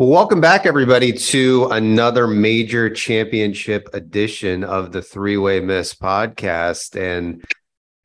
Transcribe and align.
Well, 0.00 0.08
welcome 0.08 0.40
back, 0.40 0.64
everybody, 0.64 1.12
to 1.12 1.68
another 1.72 2.26
major 2.26 2.88
championship 2.88 3.90
edition 3.92 4.64
of 4.64 4.92
the 4.92 5.02
Three 5.02 5.36
Way 5.36 5.60
Miss 5.60 5.92
podcast. 5.92 6.98
And 6.98 7.44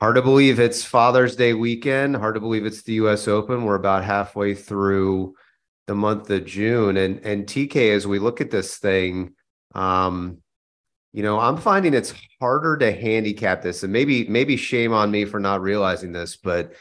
hard 0.01 0.17
to 0.17 0.21
believe 0.21 0.59
it's 0.59 0.83
Father's 0.83 1.37
Day 1.37 1.53
weekend. 1.53 2.17
Hard 2.17 2.35
to 2.35 2.41
believe 2.41 2.65
it's 2.65 2.83
the 2.83 2.95
U.S. 2.95 3.29
Open. 3.29 3.63
We're 3.63 3.75
about 3.75 4.03
halfway 4.03 4.55
through 4.55 5.35
the 5.87 5.95
month 5.95 6.29
of 6.31 6.43
June. 6.43 6.97
And 6.97 7.21
and 7.26 7.47
TK, 7.47 7.96
as 7.96 8.05
we 8.05 8.19
look 8.19 8.41
at 8.41 8.51
this 8.51 8.75
thing, 8.75 9.33
um, 9.73 10.39
you 11.13 11.23
know, 11.23 11.39
I'm 11.39 11.55
finding 11.55 11.93
it's 11.93 12.13
harder 12.41 12.75
to 12.75 12.91
handicap 12.91 13.62
this, 13.62 13.83
and 13.83 13.93
maybe 13.93 14.27
maybe 14.27 14.57
shame 14.57 14.91
on 14.91 15.12
me 15.12 15.23
for 15.23 15.39
not 15.39 15.62
realizing 15.62 16.12
this, 16.12 16.35
but 16.35 16.73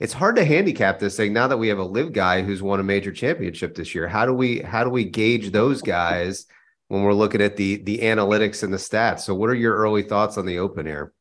it's 0.00 0.14
hard 0.14 0.36
to 0.36 0.44
handicap 0.44 0.98
this 0.98 1.16
thing 1.16 1.34
now 1.34 1.46
that 1.46 1.58
we 1.58 1.68
have 1.68 1.78
a 1.78 1.84
LIV 1.84 2.14
guy 2.14 2.40
who's 2.40 2.62
won 2.62 2.80
a 2.80 2.82
major 2.82 3.12
championship 3.12 3.74
this 3.74 3.94
year. 3.94 4.08
How 4.08 4.24
do 4.24 4.32
we 4.32 4.60
how 4.60 4.82
do 4.82 4.90
we 4.90 5.04
gauge 5.04 5.52
those 5.52 5.82
guys 5.82 6.46
when 6.88 7.02
we're 7.02 7.12
looking 7.12 7.42
at 7.42 7.56
the 7.56 7.76
the 7.76 7.98
analytics 7.98 8.62
and 8.62 8.72
the 8.72 8.78
stats? 8.78 9.20
So, 9.20 9.34
what 9.34 9.50
are 9.50 9.54
your 9.54 9.76
early 9.76 10.02
thoughts 10.02 10.38
on 10.38 10.46
the 10.46 10.58
Open 10.58 10.86
air? 10.86 11.12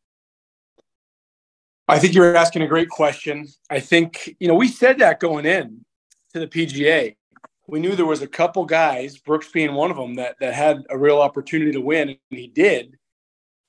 I 1.89 1.99
think 1.99 2.13
you're 2.13 2.37
asking 2.37 2.61
a 2.61 2.67
great 2.67 2.89
question. 2.89 3.47
I 3.69 3.81
think 3.81 4.35
you 4.39 4.47
know 4.47 4.55
we 4.55 4.69
said 4.69 4.99
that 4.99 5.19
going 5.19 5.45
in 5.45 5.83
to 6.33 6.39
the 6.39 6.47
PGA. 6.47 7.17
We 7.67 7.79
knew 7.79 7.95
there 7.95 8.05
was 8.05 8.23
a 8.23 8.27
couple 8.27 8.65
guys, 8.65 9.17
Brooks 9.17 9.51
being 9.51 9.73
one 9.73 9.91
of 9.91 9.97
them, 9.97 10.15
that 10.15 10.37
that 10.39 10.53
had 10.53 10.83
a 10.89 10.97
real 10.97 11.19
opportunity 11.19 11.73
to 11.73 11.81
win, 11.81 12.09
and 12.09 12.17
he 12.29 12.47
did. 12.47 12.97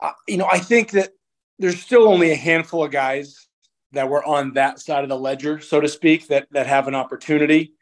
Uh, 0.01 0.13
you 0.29 0.37
know, 0.37 0.49
I 0.51 0.61
think 0.61 0.93
that 0.93 1.11
there's 1.59 1.81
still 1.81 2.09
only 2.09 2.31
a 2.31 2.37
handful 2.37 2.85
of 2.85 2.93
guys 2.93 3.49
that 3.93 4.09
were 4.09 4.25
on 4.25 4.55
that 4.55 4.81
side 4.81 5.03
of 5.03 5.09
the 5.09 5.19
ledger, 5.19 5.61
so 5.61 5.81
to 5.81 5.89
speak, 5.89 6.29
that 6.29 6.47
that 6.53 6.67
have 6.67 6.89
an 6.89 6.95
opportunity. 6.95 7.73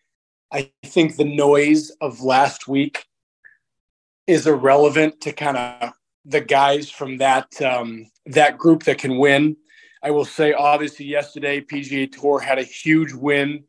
I 0.51 0.71
think 0.85 1.17
the 1.17 1.25
noise 1.25 1.91
of 2.01 2.23
last 2.23 2.69
week 2.69 3.05
is 4.27 4.47
irrelevant 4.47 5.21
to 5.23 5.33
kind 5.33 5.57
of 5.57 5.93
the 6.25 6.41
guys 6.41 6.91
from 6.91 7.19
that 7.19 7.61
um, 7.63 8.11
that 8.27 8.59
group 8.59 8.85
that 8.85 8.99
can 8.99 9.19
win. 9.19 9.57
I 10.03 10.11
will 10.11 10.25
say, 10.25 10.53
obviously, 10.53 11.07
yesterday 11.07 11.61
PGA 11.61 12.11
Tour 12.11 12.39
had 12.39 12.59
a 12.59 12.63
huge 12.63 13.13
win 13.13 13.65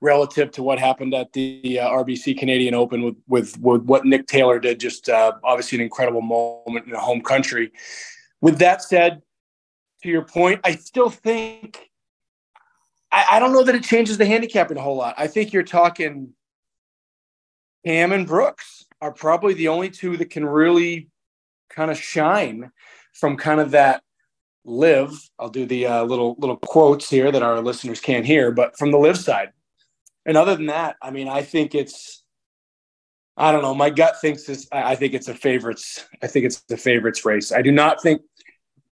relative 0.00 0.50
to 0.52 0.62
what 0.62 0.78
happened 0.78 1.14
at 1.14 1.32
the 1.32 1.80
uh, 1.80 1.88
RBC 1.88 2.38
Canadian 2.38 2.74
Open 2.74 3.02
with, 3.02 3.16
with, 3.26 3.58
with 3.58 3.82
what 3.82 4.04
Nick 4.04 4.26
Taylor 4.26 4.58
did. 4.58 4.80
Just 4.80 5.08
uh, 5.08 5.32
obviously 5.42 5.78
an 5.78 5.82
incredible 5.82 6.20
moment 6.20 6.86
in 6.86 6.92
the 6.92 7.00
home 7.00 7.20
country. 7.20 7.72
With 8.40 8.58
that 8.58 8.82
said, 8.82 9.22
to 10.02 10.08
your 10.08 10.22
point, 10.22 10.60
I 10.64 10.76
still 10.76 11.10
think 11.10 11.90
I, 13.10 13.24
I 13.32 13.38
don't 13.38 13.52
know 13.52 13.64
that 13.64 13.74
it 13.74 13.84
changes 13.84 14.18
the 14.18 14.26
handicapping 14.26 14.76
a 14.76 14.82
whole 14.82 14.96
lot. 14.96 15.14
I 15.18 15.26
think 15.26 15.52
you're 15.52 15.62
talking 15.62 16.34
Cam 17.84 18.12
and 18.12 18.26
Brooks 18.26 18.86
are 19.00 19.12
probably 19.12 19.54
the 19.54 19.68
only 19.68 19.90
two 19.90 20.16
that 20.16 20.30
can 20.30 20.44
really 20.44 21.08
kind 21.70 21.90
of 21.90 21.98
shine 21.98 22.70
from 23.12 23.36
kind 23.36 23.60
of 23.60 23.70
that 23.72 24.02
LIV. 24.64 25.12
I'll 25.38 25.48
do 25.48 25.66
the 25.66 25.86
uh, 25.86 26.04
little 26.04 26.36
little 26.38 26.56
quotes 26.56 27.08
here 27.08 27.32
that 27.32 27.42
our 27.42 27.60
listeners 27.60 28.00
can't 28.00 28.26
hear, 28.26 28.50
but 28.50 28.76
from 28.76 28.90
the 28.90 28.98
LIV 28.98 29.18
side. 29.18 29.52
And 30.26 30.36
other 30.36 30.56
than 30.56 30.66
that, 30.66 30.96
I 31.00 31.10
mean, 31.10 31.28
I 31.28 31.42
think 31.42 31.74
it's 31.74 32.22
I 33.36 33.52
don't 33.52 33.62
know. 33.62 33.74
My 33.74 33.88
gut 33.88 34.20
thinks 34.20 34.44
this. 34.44 34.66
I 34.72 34.96
think 34.96 35.14
it's 35.14 35.28
a 35.28 35.34
favorites. 35.34 36.04
I 36.22 36.26
think 36.26 36.44
it's 36.44 36.60
the 36.62 36.76
favorites 36.76 37.24
race. 37.24 37.52
I 37.52 37.62
do 37.62 37.70
not 37.70 38.02
think 38.02 38.20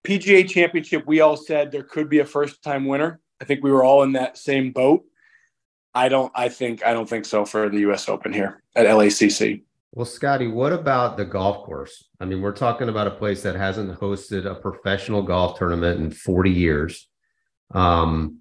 PGA 0.05 0.48
Championship, 0.48 1.06
we 1.06 1.20
all 1.20 1.37
said 1.37 1.70
there 1.70 1.83
could 1.83 2.09
be 2.09 2.20
a 2.20 2.25
first 2.25 2.62
time 2.62 2.87
winner. 2.87 3.20
I 3.41 3.45
think 3.45 3.62
we 3.62 3.70
were 3.70 3.84
all 3.84 4.03
in 4.03 4.12
that 4.12 4.39
same 4.39 4.73
boat. 4.73 5.05
I 5.95 6.09
don't. 6.09 6.33
I 6.34 6.48
think. 6.48 6.84
I 6.84 6.93
don't 6.93 7.09
think 7.09 7.25
so 7.25 7.45
for 7.45 7.69
the 7.69 7.81
U.S. 7.81 8.09
Open 8.09 8.33
here 8.33 8.62
at 8.77 8.87
LACC. 8.87 9.62
Well, 9.93 10.06
Scotty, 10.06 10.47
what 10.47 10.73
about 10.73 11.17
the 11.17 11.25
golf 11.25 11.65
course? 11.65 12.05
I 12.21 12.25
mean, 12.25 12.41
we're 12.41 12.53
talking 12.53 12.89
about 12.89 13.09
a 13.09 13.12
place 13.12 13.43
that 13.43 13.56
hasn't 13.56 13.98
hosted 13.98 14.47
a 14.47 14.55
professional 14.55 15.23
golf 15.23 15.59
tournament 15.59 16.01
in 16.01 16.12
40 16.12 16.50
years. 16.50 17.09
Um, 17.75 18.41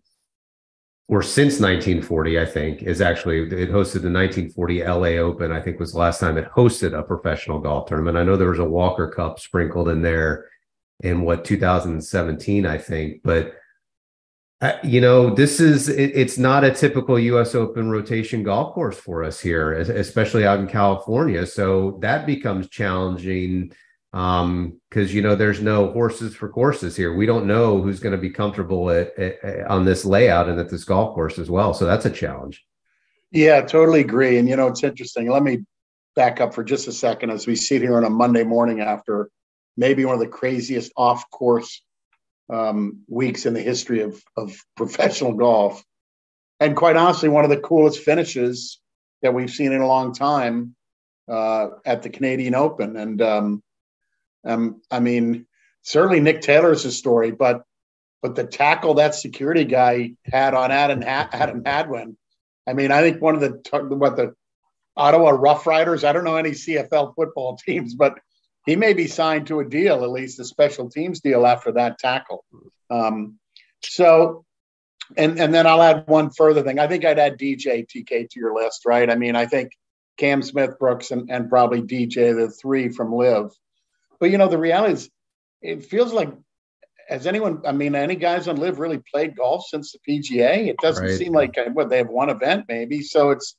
or 1.07 1.23
since 1.23 1.59
1940, 1.59 2.39
I 2.39 2.45
think, 2.45 2.83
is 2.83 3.01
actually 3.01 3.39
it 3.39 3.71
hosted 3.71 4.03
the 4.03 4.11
1940 4.11 4.83
LA 4.83 5.19
Open. 5.19 5.51
I 5.51 5.59
think 5.59 5.79
was 5.79 5.93
the 5.93 5.97
last 5.97 6.19
time 6.19 6.37
it 6.37 6.51
hosted 6.51 6.97
a 6.97 7.01
professional 7.01 7.59
golf 7.59 7.87
tournament. 7.87 8.15
I 8.15 8.23
know 8.23 8.37
there 8.37 8.49
was 8.49 8.59
a 8.59 8.63
Walker 8.63 9.09
Cup 9.09 9.39
sprinkled 9.39 9.89
in 9.89 10.03
there 10.03 10.45
in 11.01 11.21
what 11.21 11.45
2017, 11.45 12.65
I 12.65 12.77
think. 12.77 13.21
But 13.23 13.53
uh, 14.61 14.73
you 14.83 14.99
know, 14.99 15.33
this 15.33 15.61
is 15.61 15.87
it, 15.87 16.11
it's 16.13 16.37
not 16.37 16.65
a 16.65 16.71
typical 16.71 17.17
U.S. 17.17 17.55
Open 17.55 17.89
rotation 17.89 18.43
golf 18.43 18.73
course 18.73 18.97
for 18.97 19.23
us 19.23 19.39
here, 19.39 19.73
especially 19.73 20.45
out 20.45 20.59
in 20.59 20.67
California. 20.67 21.45
So 21.45 21.97
that 22.01 22.25
becomes 22.25 22.67
challenging 22.67 23.71
um 24.13 24.79
because 24.89 25.13
you 25.13 25.21
know 25.21 25.35
there's 25.35 25.61
no 25.61 25.91
horses 25.91 26.35
for 26.35 26.49
courses 26.49 26.95
here 26.95 27.13
we 27.13 27.27
don't 27.27 27.45
know 27.45 27.79
who's 27.79 27.99
going 27.99 28.11
to 28.11 28.17
be 28.17 28.31
comfortable 28.31 28.89
at, 28.89 29.15
at, 29.19 29.67
on 29.67 29.85
this 29.85 30.03
layout 30.03 30.49
and 30.49 30.59
at 30.59 30.67
this 30.67 30.83
golf 30.83 31.13
course 31.13 31.37
as 31.37 31.47
well 31.47 31.75
so 31.75 31.85
that's 31.85 32.05
a 32.05 32.09
challenge 32.09 32.65
yeah 33.29 33.61
totally 33.61 33.99
agree 33.99 34.39
and 34.39 34.49
you 34.49 34.55
know 34.55 34.65
it's 34.65 34.83
interesting 34.83 35.29
let 35.29 35.43
me 35.43 35.59
back 36.15 36.41
up 36.41 36.55
for 36.55 36.63
just 36.63 36.87
a 36.87 36.91
second 36.91 37.29
as 37.29 37.45
we 37.45 37.55
sit 37.55 37.83
here 37.83 37.97
on 37.97 38.03
a 38.03 38.09
monday 38.09 38.43
morning 38.43 38.81
after 38.81 39.29
maybe 39.79 40.03
one 40.03 40.13
of 40.13 40.19
the 40.19 40.27
craziest 40.27 40.91
off 40.97 41.31
course 41.31 41.81
um, 42.49 43.01
weeks 43.07 43.45
in 43.45 43.53
the 43.53 43.61
history 43.61 44.01
of, 44.01 44.21
of 44.35 44.55
professional 44.77 45.33
golf. 45.33 45.83
And 46.59 46.75
quite 46.75 46.97
honestly, 46.97 47.29
one 47.29 47.45
of 47.45 47.49
the 47.49 47.61
coolest 47.61 48.01
finishes 48.01 48.81
that 49.21 49.33
we've 49.33 49.49
seen 49.49 49.71
in 49.71 49.81
a 49.81 49.87
long 49.87 50.13
time 50.13 50.75
uh, 51.29 51.69
at 51.85 52.03
the 52.03 52.09
Canadian 52.09 52.53
Open. 52.53 52.97
And 52.97 53.21
um, 53.21 53.63
um, 54.45 54.81
I 54.91 54.99
mean, 54.99 55.47
certainly 55.83 56.19
Nick 56.19 56.41
Taylor's 56.41 56.85
a 56.85 56.91
story, 56.91 57.31
but 57.31 57.63
but 58.21 58.35
the 58.35 58.43
tackle 58.43 58.95
that 58.95 59.15
security 59.15 59.63
guy 59.63 60.11
had 60.25 60.53
on 60.53 60.71
Adam 60.71 61.01
Adam 61.05 61.63
Hadwin. 61.65 62.17
I 62.67 62.73
mean, 62.73 62.91
I 62.91 63.01
think 63.01 63.21
one 63.21 63.35
of 63.35 63.41
the 63.41 63.95
what 63.95 64.17
the 64.17 64.35
Ottawa 64.97 65.29
Rough 65.29 65.65
Riders. 65.65 66.03
I 66.03 66.11
don't 66.11 66.25
know 66.25 66.35
any 66.35 66.51
CFL 66.51 67.15
football 67.15 67.55
teams, 67.65 67.95
but 67.95 68.19
he 68.65 68.75
may 68.75 68.93
be 68.93 69.07
signed 69.07 69.47
to 69.47 69.59
a 69.59 69.65
deal, 69.65 70.03
at 70.03 70.09
least 70.09 70.39
a 70.39 70.45
special 70.45 70.89
teams 70.89 71.21
deal 71.21 71.45
after 71.45 71.71
that 71.73 71.97
tackle. 71.97 72.45
Um, 72.89 73.39
so, 73.81 74.45
and 75.17 75.39
and 75.39 75.53
then 75.53 75.65
I'll 75.65 75.81
add 75.81 76.07
one 76.07 76.29
further 76.29 76.61
thing. 76.61 76.79
I 76.79 76.87
think 76.87 77.05
I'd 77.05 77.19
add 77.19 77.39
DJ 77.39 77.87
TK 77.87 78.29
to 78.29 78.39
your 78.39 78.53
list, 78.53 78.85
right? 78.85 79.09
I 79.09 79.15
mean, 79.15 79.35
I 79.35 79.45
think 79.45 79.71
Cam 80.17 80.41
Smith, 80.41 80.77
Brooks, 80.77 81.11
and, 81.11 81.31
and 81.31 81.49
probably 81.49 81.81
DJ, 81.81 82.35
the 82.35 82.51
three 82.51 82.89
from 82.89 83.13
LIV. 83.13 83.51
But 84.19 84.31
you 84.31 84.37
know, 84.37 84.49
the 84.49 84.57
reality 84.57 84.93
is, 84.93 85.09
it 85.61 85.85
feels 85.85 86.13
like 86.13 86.31
has 87.09 87.25
anyone? 87.25 87.61
I 87.65 87.71
mean, 87.71 87.95
any 87.95 88.15
guys 88.15 88.47
on 88.47 88.57
LIV 88.57 88.79
really 88.79 89.01
played 89.11 89.35
golf 89.35 89.65
since 89.67 89.93
the 89.93 89.99
PGA? 90.07 90.67
It 90.67 90.77
doesn't 90.77 91.03
right. 91.03 91.17
seem 91.17 91.33
like 91.33 91.57
uh, 91.57 91.71
what 91.71 91.89
they 91.89 91.97
have 91.97 92.09
one 92.09 92.29
event 92.29 92.65
maybe. 92.67 93.01
So 93.01 93.31
it's 93.31 93.55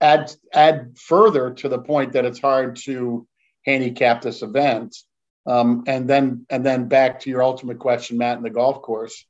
add 0.00 0.30
add 0.52 0.96
further 0.98 1.52
to 1.54 1.68
the 1.68 1.80
point 1.80 2.12
that 2.12 2.24
it's 2.24 2.38
hard 2.38 2.76
to 2.84 3.26
handicap 3.64 4.22
this 4.22 4.42
event. 4.42 4.96
Um, 5.46 5.84
and 5.86 6.08
then 6.08 6.46
and 6.48 6.64
then 6.64 6.88
back 6.88 7.20
to 7.20 7.30
your 7.30 7.42
ultimate 7.42 7.78
question, 7.78 8.18
Matt, 8.18 8.38
in 8.38 8.42
the 8.42 8.50
golf 8.50 8.82
course. 8.82 9.26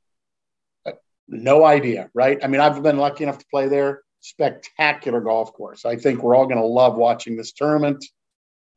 Uh, 0.85 0.93
no 1.27 1.65
idea, 1.65 2.09
right? 2.13 2.39
I 2.43 2.47
mean, 2.47 2.61
I've 2.61 2.81
been 2.81 2.97
lucky 2.97 3.23
enough 3.23 3.39
to 3.39 3.45
play 3.51 3.67
there. 3.67 4.01
Spectacular 4.21 5.21
golf 5.21 5.53
course. 5.53 5.85
I 5.85 5.97
think 5.97 6.23
we're 6.23 6.35
all 6.35 6.47
going 6.47 6.61
to 6.61 6.65
love 6.65 6.95
watching 6.95 7.35
this 7.35 7.51
tournament. 7.51 8.05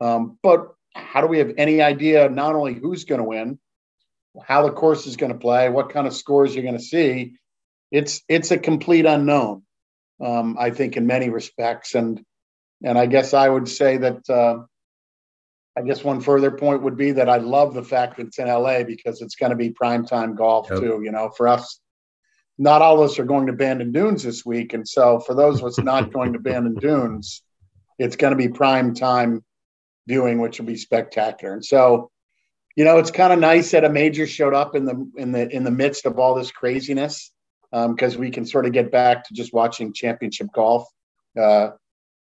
Um, 0.01 0.37
but 0.43 0.73
how 0.93 1.21
do 1.21 1.27
we 1.27 1.39
have 1.39 1.53
any 1.57 1.81
idea 1.81 2.29
not 2.29 2.55
only 2.55 2.73
who's 2.73 3.05
going 3.05 3.19
to 3.19 3.27
win, 3.27 3.59
how 4.43 4.63
the 4.63 4.71
course 4.71 5.07
is 5.07 5.17
going 5.17 5.31
to 5.31 5.37
play, 5.37 5.69
what 5.69 5.89
kind 5.89 6.07
of 6.07 6.13
scores 6.13 6.53
you're 6.53 6.63
going 6.63 6.77
to 6.77 6.83
see? 6.83 7.35
It's 7.91 8.21
it's 8.27 8.51
a 8.51 8.57
complete 8.57 9.05
unknown. 9.05 9.63
Um, 10.23 10.57
I 10.59 10.71
think 10.71 10.97
in 10.97 11.07
many 11.07 11.29
respects, 11.29 11.95
and 11.95 12.21
and 12.83 12.97
I 12.97 13.05
guess 13.05 13.33
I 13.33 13.47
would 13.47 13.67
say 13.67 13.97
that 13.97 14.29
uh, 14.29 14.63
I 15.79 15.81
guess 15.81 16.03
one 16.03 16.19
further 16.19 16.51
point 16.51 16.83
would 16.83 16.97
be 16.97 17.13
that 17.13 17.29
I 17.29 17.37
love 17.37 17.73
the 17.73 17.83
fact 17.83 18.17
that 18.17 18.27
it's 18.27 18.37
in 18.37 18.47
LA 18.47 18.83
because 18.83 19.21
it's 19.21 19.35
going 19.35 19.51
to 19.51 19.55
be 19.55 19.69
prime 19.69 20.05
time 20.05 20.35
golf 20.35 20.67
yep. 20.69 20.79
too. 20.79 20.99
You 21.01 21.11
know, 21.11 21.29
for 21.29 21.47
us, 21.47 21.79
not 22.57 22.81
all 22.81 23.01
of 23.01 23.09
us 23.09 23.17
are 23.17 23.23
going 23.23 23.47
to 23.47 23.53
Bandon 23.53 23.93
Dunes 23.93 24.23
this 24.23 24.45
week, 24.45 24.73
and 24.73 24.85
so 24.85 25.19
for 25.21 25.33
those 25.33 25.59
of 25.59 25.65
us 25.65 25.79
not 25.79 26.11
going 26.13 26.33
to 26.33 26.39
Bandon 26.39 26.75
Dunes, 26.75 27.43
it's 27.97 28.17
going 28.17 28.31
to 28.31 28.37
be 28.37 28.49
prime 28.49 28.93
time 28.93 29.41
viewing, 30.05 30.39
which 30.39 30.59
will 30.59 30.65
be 30.65 30.75
spectacular. 30.75 31.53
And 31.53 31.63
so, 31.63 32.11
you 32.75 32.83
know, 32.83 32.97
it's 32.97 33.11
kind 33.11 33.31
of 33.31 33.39
nice 33.39 33.71
that 33.71 33.85
a 33.85 33.89
major 33.89 34.27
showed 34.27 34.53
up 34.53 34.75
in 34.75 34.83
the 34.83 35.09
in 35.15 35.31
the 35.31 35.47
in 35.49 35.63
the 35.63 35.71
midst 35.71 36.05
of 36.05 36.19
all 36.19 36.35
this 36.35 36.51
craziness 36.51 37.31
because 37.71 38.15
um, 38.15 38.19
we 38.19 38.31
can 38.31 38.45
sort 38.45 38.65
of 38.65 38.73
get 38.73 38.91
back 38.91 39.25
to 39.25 39.33
just 39.33 39.53
watching 39.53 39.93
championship 39.93 40.47
golf. 40.53 40.89
Uh, 41.39 41.69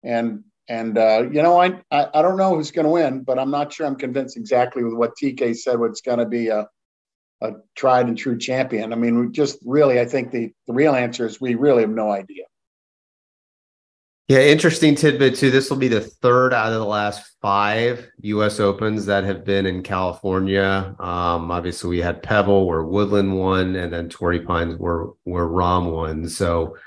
and 0.03 0.45
and 0.71 0.97
uh, 0.97 1.23
you 1.29 1.43
know, 1.43 1.59
I, 1.59 1.81
I, 1.91 2.07
I 2.13 2.21
don't 2.21 2.37
know 2.37 2.55
who's 2.55 2.71
going 2.71 2.85
to 2.85 2.91
win, 2.91 3.23
but 3.23 3.37
I'm 3.37 3.51
not 3.51 3.73
sure 3.73 3.85
I'm 3.85 3.97
convinced 3.97 4.37
exactly 4.37 4.85
with 4.85 4.93
what 4.93 5.11
TK 5.21 5.53
said. 5.57 5.77
What's 5.77 5.99
going 5.99 6.19
to 6.19 6.25
be 6.25 6.47
a 6.47 6.65
a 7.41 7.53
tried 7.75 8.07
and 8.07 8.17
true 8.17 8.37
champion. 8.37 8.93
I 8.93 8.95
mean, 8.95 9.19
we 9.19 9.31
just 9.31 9.57
really, 9.65 9.99
I 9.99 10.05
think 10.05 10.31
the 10.31 10.53
the 10.67 10.73
real 10.73 10.95
answer 10.95 11.25
is 11.25 11.41
we 11.41 11.55
really 11.55 11.81
have 11.81 11.89
no 11.89 12.09
idea. 12.09 12.45
Yeah, 14.29 14.39
interesting 14.39 14.95
tidbit 14.95 15.35
too. 15.35 15.51
This 15.51 15.69
will 15.69 15.77
be 15.77 15.89
the 15.89 15.99
third 15.99 16.53
out 16.53 16.71
of 16.71 16.79
the 16.79 16.85
last 16.85 17.33
five 17.41 18.09
U.S. 18.21 18.61
Opens 18.61 19.07
that 19.07 19.25
have 19.25 19.43
been 19.43 19.65
in 19.65 19.83
California. 19.83 20.95
Um, 20.99 21.51
obviously, 21.51 21.89
we 21.89 21.99
had 21.99 22.23
Pebble 22.23 22.65
where 22.65 22.83
Woodland 22.83 23.37
won, 23.37 23.75
and 23.75 23.91
then 23.91 24.07
Torrey 24.07 24.39
Pines 24.39 24.77
where 24.77 25.07
where 25.25 25.47
Rahm 25.47 25.91
won. 25.91 26.29
So, 26.29 26.77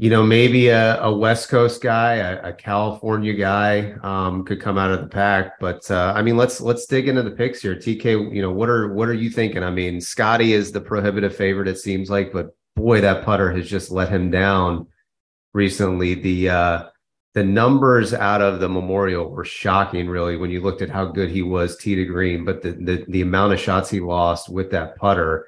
you 0.00 0.08
know, 0.08 0.22
maybe 0.22 0.68
a, 0.68 0.98
a 1.02 1.14
West 1.14 1.50
Coast 1.50 1.82
guy, 1.82 2.14
a, 2.14 2.42
a 2.42 2.52
California 2.54 3.34
guy, 3.34 3.92
um, 4.02 4.46
could 4.46 4.58
come 4.58 4.78
out 4.78 4.90
of 4.90 5.02
the 5.02 5.06
pack. 5.06 5.60
But 5.60 5.90
uh, 5.90 6.14
I 6.16 6.22
mean, 6.22 6.38
let's 6.38 6.58
let's 6.58 6.86
dig 6.86 7.06
into 7.06 7.22
the 7.22 7.32
picks 7.32 7.60
here. 7.60 7.76
TK, 7.76 8.34
you 8.34 8.40
know, 8.40 8.50
what 8.50 8.70
are 8.70 8.94
what 8.94 9.10
are 9.10 9.14
you 9.14 9.28
thinking? 9.28 9.62
I 9.62 9.70
mean, 9.70 10.00
Scotty 10.00 10.54
is 10.54 10.72
the 10.72 10.80
prohibitive 10.80 11.36
favorite. 11.36 11.68
It 11.68 11.78
seems 11.78 12.08
like, 12.08 12.32
but 12.32 12.56
boy, 12.76 13.02
that 13.02 13.26
putter 13.26 13.52
has 13.52 13.68
just 13.68 13.90
let 13.90 14.08
him 14.08 14.30
down 14.30 14.86
recently. 15.52 16.14
The 16.14 16.48
uh, 16.48 16.82
the 17.34 17.44
numbers 17.44 18.14
out 18.14 18.40
of 18.40 18.58
the 18.58 18.70
Memorial 18.70 19.28
were 19.28 19.44
shocking, 19.44 20.08
really, 20.08 20.38
when 20.38 20.50
you 20.50 20.62
looked 20.62 20.80
at 20.80 20.88
how 20.88 21.04
good 21.04 21.28
he 21.28 21.42
was 21.42 21.76
tee 21.76 21.96
to 21.96 22.06
green. 22.06 22.46
But 22.46 22.62
the, 22.62 22.72
the 22.72 23.04
the 23.06 23.20
amount 23.20 23.52
of 23.52 23.60
shots 23.60 23.90
he 23.90 24.00
lost 24.00 24.48
with 24.48 24.70
that 24.70 24.96
putter 24.96 25.46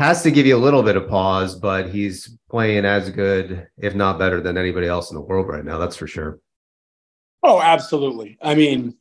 has 0.00 0.22
to 0.22 0.30
give 0.30 0.46
you 0.46 0.56
a 0.56 0.58
little 0.58 0.82
bit 0.82 0.96
of 0.96 1.08
pause. 1.08 1.54
But 1.54 1.90
he's 1.90 2.38
playing 2.50 2.84
as 2.84 3.10
good, 3.10 3.68
if 3.76 3.94
not 3.94 4.18
better, 4.18 4.40
than 4.40 4.56
anybody 4.56 4.86
else 4.86 5.10
in 5.10 5.14
the 5.14 5.20
world 5.20 5.46
right 5.46 5.64
now. 5.64 5.78
That's 5.78 5.96
for 5.96 6.06
sure. 6.06 6.40
Oh, 7.42 7.60
absolutely. 7.60 8.38
I 8.42 8.54
mean, 8.54 8.96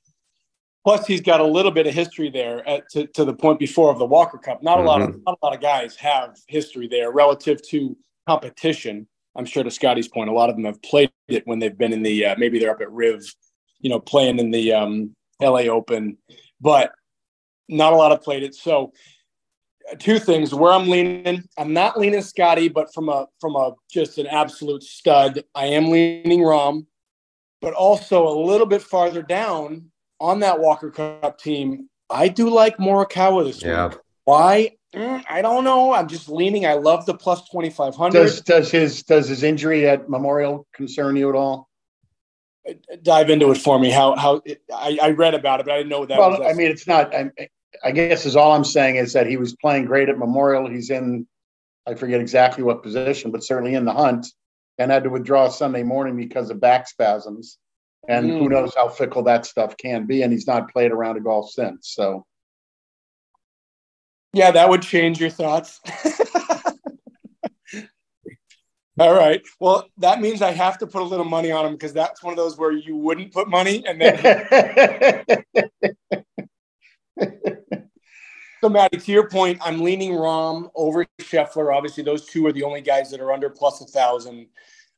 plus 0.86 1.08
he's 1.08 1.22
got 1.22 1.40
a 1.40 1.46
little 1.46 1.72
bit 1.72 1.88
of 1.88 1.94
history 1.94 2.30
there 2.30 2.68
at, 2.68 2.90
to, 2.92 3.08
to 3.08 3.26
the 3.26 3.34
point 3.34 3.60
before 3.60 3.92
of 3.92 3.98
the 3.98 4.06
Walker 4.06 4.38
Cup. 4.38 4.62
Not 4.62 4.78
a 4.78 4.80
mm-hmm. 4.80 4.88
lot 4.88 5.02
of 5.02 5.16
not 5.26 5.38
a 5.42 5.46
lot 5.46 5.56
of 5.56 5.62
guys 5.62 5.96
have 5.96 6.38
history 6.48 6.88
there 6.88 7.12
relative 7.12 7.62
to 7.70 7.98
competition. 8.28 9.08
I'm 9.36 9.46
sure 9.46 9.64
to 9.64 9.72
Scotty's 9.72 10.08
point, 10.08 10.30
a 10.30 10.34
lot 10.34 10.50
of 10.50 10.58
them 10.58 10.66
have 10.66 10.82
played 10.82 11.12
it 11.30 11.48
when 11.48 11.60
they've 11.60 11.78
been 11.78 11.94
in 11.94 12.04
the 12.04 12.26
uh, 12.26 12.36
maybe 12.38 12.60
they're 12.60 12.72
up 12.72 12.82
at 12.82 12.92
Riv, 12.92 13.24
you 13.80 13.90
know, 13.90 14.00
playing 14.00 14.40
in 14.40 14.52
the 14.52 14.74
um, 14.74 15.16
LA 15.42 15.62
Open, 15.62 16.18
but 16.60 16.92
not 17.70 17.94
a 17.94 17.96
lot 17.96 18.12
have 18.12 18.24
played 18.24 18.44
it. 18.44 18.56
So, 18.56 18.92
two 19.98 20.20
things 20.20 20.54
where 20.54 20.72
I'm 20.72 20.90
leaning. 20.90 21.44
I'm 21.58 21.74
not 21.74 22.00
leaning 22.00 22.22
Scotty, 22.22 22.70
but 22.70 22.94
from 22.94 23.10
a 23.10 23.28
from 23.40 23.56
a 23.56 23.74
just 23.92 24.18
an 24.18 24.28
absolute 24.28 24.84
stud, 24.84 25.44
I 25.56 25.66
am 25.66 25.90
leaning 25.90 26.42
Rahm, 26.42 26.86
but 27.62 27.74
also 27.74 28.28
a 28.28 28.36
little 28.46 28.68
bit 28.68 28.82
farther 28.82 29.22
down 29.22 29.92
on 30.20 30.40
that 30.42 30.60
Walker 30.60 30.92
Cup 30.92 31.40
team. 31.40 31.90
I 32.10 32.28
do 32.28 32.50
like 32.50 32.78
Morikawa 32.78 33.46
this 33.46 33.62
yeah. 33.62 33.88
week. 33.88 33.98
Why? 34.26 34.72
Mm, 34.96 35.24
I 35.30 35.42
don't 35.42 35.64
know. 35.64 35.94
I'm 35.94 36.08
just 36.08 36.30
leaning. 36.30 36.66
I 36.66 36.74
love 36.74 37.06
the 37.06 37.14
plus 37.14 37.48
twenty 37.50 37.70
five 37.70 37.96
hundred. 37.96 38.24
Does 38.24 38.42
does 38.42 38.72
his 38.72 39.04
does 39.04 39.28
his 39.28 39.44
injury 39.44 39.88
at 39.88 40.10
Memorial 40.10 40.68
concern 40.74 41.16
you 41.16 41.30
at 41.30 41.36
all? 41.36 41.70
Uh, 42.68 42.74
dive 43.04 43.30
into 43.30 43.52
it 43.52 43.58
for 43.58 43.78
me. 43.78 43.92
How 43.92 44.16
how 44.16 44.42
I, 44.74 44.98
I 45.02 45.10
read 45.12 45.36
about 45.36 45.60
it, 45.60 45.68
but 45.68 45.74
I 45.74 45.78
didn't 45.78 45.90
know 45.90 46.06
that. 46.06 46.18
Well, 46.18 46.44
I 46.44 46.54
mean, 46.54 46.72
it's 46.72 46.88
not. 46.88 47.14
I, 47.14 47.30
I 47.84 47.92
guess 47.92 48.26
is 48.26 48.36
all 48.36 48.54
I'm 48.54 48.64
saying 48.64 48.96
is 48.96 49.14
that 49.14 49.28
he 49.28 49.38
was 49.38 49.56
playing 49.56 49.86
great 49.86 50.10
at 50.10 50.18
Memorial. 50.18 50.70
He's 50.70 50.90
in, 50.90 51.28
I 51.88 51.96
forget 51.96 52.22
exactly 52.22 52.64
what 52.64 52.84
position, 52.84 53.32
but 53.32 53.44
certainly 53.44 53.76
in 53.76 53.86
the 53.86 53.94
hunt, 53.94 54.28
and 54.78 54.92
had 54.92 55.04
to 55.04 55.10
withdraw 55.10 55.50
Sunday 55.50 55.84
morning 55.84 56.16
because 56.18 56.50
of 56.50 56.60
back 56.60 56.88
spasms. 56.88 57.58
And 58.08 58.30
mm. 58.30 58.40
who 58.40 58.50
knows 58.50 58.74
how 58.76 58.88
fickle 58.88 59.24
that 59.24 59.46
stuff 59.46 59.76
can 59.78 60.06
be. 60.06 60.24
And 60.24 60.32
he's 60.32 60.48
not 60.48 60.72
played 60.72 60.92
around 60.92 61.18
a 61.18 61.20
golf 61.20 61.52
since. 61.52 61.90
So 61.94 62.26
yeah, 64.34 64.52
that 64.52 64.70
would 64.70 64.82
change 64.82 65.20
your 65.20 65.30
thoughts. 65.30 65.80
All 69.00 69.14
right. 69.16 69.42
Well, 69.60 69.90
that 69.98 70.20
means 70.22 70.42
I 70.42 70.52
have 70.52 70.78
to 70.80 70.88
put 70.88 71.02
a 71.02 71.06
little 71.06 71.26
money 71.26 71.52
on 71.52 71.66
him 71.66 71.72
because 71.74 71.94
that's 71.94 72.22
one 72.22 72.34
of 72.34 72.38
those 72.38 72.58
where 72.58 72.72
you 72.72 72.98
wouldn't 72.98 73.32
put 73.32 73.48
money 73.48 73.84
and 73.88 74.02
then. 74.02 75.24
so, 78.62 78.70
Maddie, 78.70 78.98
to 78.98 79.12
your 79.12 79.30
point, 79.30 79.60
I'm 79.62 79.82
leaning 79.82 80.12
Rahm 80.12 80.70
over 80.76 81.06
Scheffler. 81.22 81.76
Obviously, 81.76 82.04
those 82.04 82.26
two 82.26 82.46
are 82.46 82.52
the 82.52 82.64
only 82.64 82.82
guys 82.82 83.10
that 83.12 83.22
are 83.22 83.32
under 83.32 83.50
plus 83.50 83.82
a 83.82 83.86
thousand. 83.86 84.48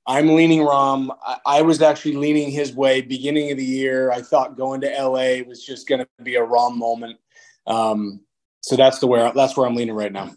I'm 0.07 0.35
leaning 0.35 0.61
Rahm. 0.61 1.15
I, 1.23 1.37
I 1.45 1.61
was 1.61 1.81
actually 1.81 2.15
leaning 2.15 2.49
his 2.49 2.73
way 2.73 3.01
beginning 3.01 3.51
of 3.51 3.57
the 3.57 3.65
year. 3.65 4.11
I 4.11 4.21
thought 4.21 4.57
going 4.57 4.81
to 4.81 4.89
LA 4.89 5.43
was 5.47 5.63
just 5.63 5.87
going 5.87 6.01
to 6.01 6.23
be 6.23 6.35
a 6.35 6.45
Rahm 6.45 6.75
moment. 6.75 7.19
Um, 7.67 8.21
so 8.61 8.75
that's 8.75 8.99
the 8.99 9.07
where 9.07 9.31
that's 9.33 9.55
where 9.55 9.67
I'm 9.67 9.75
leaning 9.75 9.95
right 9.95 10.11
now. 10.11 10.31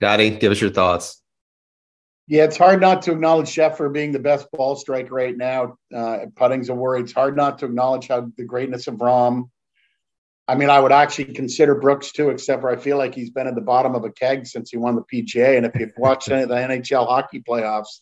Scotty, 0.00 0.30
give 0.30 0.52
us 0.52 0.60
your 0.60 0.70
thoughts. 0.70 1.22
Yeah, 2.28 2.44
it's 2.44 2.58
hard 2.58 2.80
not 2.80 3.02
to 3.02 3.12
acknowledge 3.12 3.48
Scheffler 3.48 3.92
being 3.92 4.12
the 4.12 4.18
best 4.18 4.50
ball 4.52 4.76
striker 4.76 5.14
right 5.14 5.36
now. 5.36 5.78
Uh, 5.94 6.26
putting's 6.36 6.68
a 6.68 6.74
worry. 6.74 7.00
It's 7.00 7.12
hard 7.12 7.36
not 7.36 7.58
to 7.60 7.66
acknowledge 7.66 8.08
how 8.08 8.30
the 8.36 8.44
greatness 8.44 8.86
of 8.86 8.96
Rahm. 8.96 9.48
I 10.48 10.54
mean, 10.54 10.70
I 10.70 10.80
would 10.80 10.92
actually 10.92 11.34
consider 11.34 11.74
Brooks 11.74 12.10
too, 12.10 12.30
except 12.30 12.62
for 12.62 12.70
I 12.70 12.76
feel 12.76 12.96
like 12.96 13.14
he's 13.14 13.28
been 13.28 13.46
at 13.46 13.54
the 13.54 13.60
bottom 13.60 13.94
of 13.94 14.04
a 14.04 14.10
keg 14.10 14.46
since 14.46 14.70
he 14.70 14.78
won 14.78 14.96
the 14.96 15.02
PGA. 15.02 15.58
And 15.58 15.66
if 15.66 15.74
you've 15.74 15.92
watched 15.98 16.30
any 16.30 16.42
of 16.42 16.48
the 16.48 16.54
NHL 16.56 17.06
hockey 17.06 17.40
playoffs, 17.40 18.00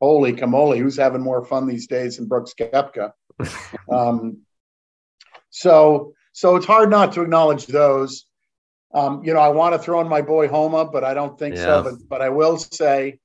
holy 0.00 0.32
camole, 0.32 0.76
who's 0.76 0.96
having 0.96 1.22
more 1.22 1.44
fun 1.44 1.68
these 1.68 1.86
days 1.86 2.16
than 2.16 2.26
Brooks 2.26 2.52
Koepka? 2.58 3.12
Um, 3.90 4.38
so 5.50 6.14
so 6.32 6.56
it's 6.56 6.66
hard 6.66 6.90
not 6.90 7.12
to 7.12 7.22
acknowledge 7.22 7.66
those. 7.66 8.26
Um, 8.92 9.22
you 9.24 9.34
know, 9.34 9.40
I 9.40 9.48
want 9.48 9.74
to 9.74 9.78
throw 9.78 10.00
in 10.00 10.08
my 10.08 10.22
boy 10.22 10.48
Homa, 10.48 10.84
but 10.84 11.04
I 11.04 11.14
don't 11.14 11.38
think 11.38 11.56
yeah. 11.56 11.62
so. 11.62 11.82
But, 11.82 11.94
but 12.08 12.22
I 12.22 12.28
will 12.30 12.58
say, 12.58 13.18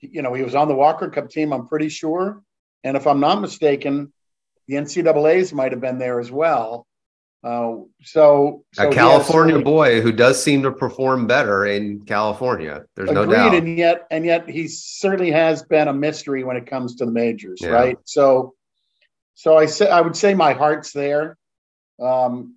you 0.00 0.22
know, 0.22 0.34
he 0.34 0.42
was 0.42 0.54
on 0.54 0.68
the 0.68 0.74
Walker 0.74 1.08
Cup 1.08 1.30
team, 1.30 1.52
I'm 1.52 1.68
pretty 1.68 1.88
sure. 1.88 2.42
And 2.84 2.96
if 2.96 3.06
I'm 3.06 3.20
not 3.20 3.40
mistaken, 3.40 4.12
the 4.68 4.74
NCAA's 4.74 5.52
might 5.52 5.72
have 5.72 5.80
been 5.80 5.98
there 5.98 6.20
as 6.20 6.30
well. 6.30 6.86
Uh, 7.46 7.84
so, 8.02 8.64
so, 8.72 8.88
a 8.88 8.92
California 8.92 9.60
boy 9.60 10.00
who 10.00 10.10
does 10.10 10.42
seem 10.42 10.64
to 10.64 10.72
perform 10.72 11.28
better 11.28 11.64
in 11.64 12.00
California. 12.04 12.84
There's 12.96 13.08
agreed, 13.08 13.26
no 13.26 13.32
doubt. 13.32 13.54
And 13.54 13.78
yet, 13.78 14.04
and 14.10 14.24
yet, 14.24 14.50
he 14.50 14.66
certainly 14.66 15.30
has 15.30 15.62
been 15.62 15.86
a 15.86 15.92
mystery 15.92 16.42
when 16.42 16.56
it 16.56 16.66
comes 16.66 16.96
to 16.96 17.04
the 17.04 17.12
majors, 17.12 17.60
yeah. 17.60 17.68
right? 17.68 17.98
So, 18.04 18.54
so 19.34 19.56
I 19.56 19.66
say 19.66 19.88
I 19.88 20.00
would 20.00 20.16
say 20.16 20.34
my 20.34 20.54
heart's 20.54 20.90
there. 20.90 21.38
Um, 22.02 22.56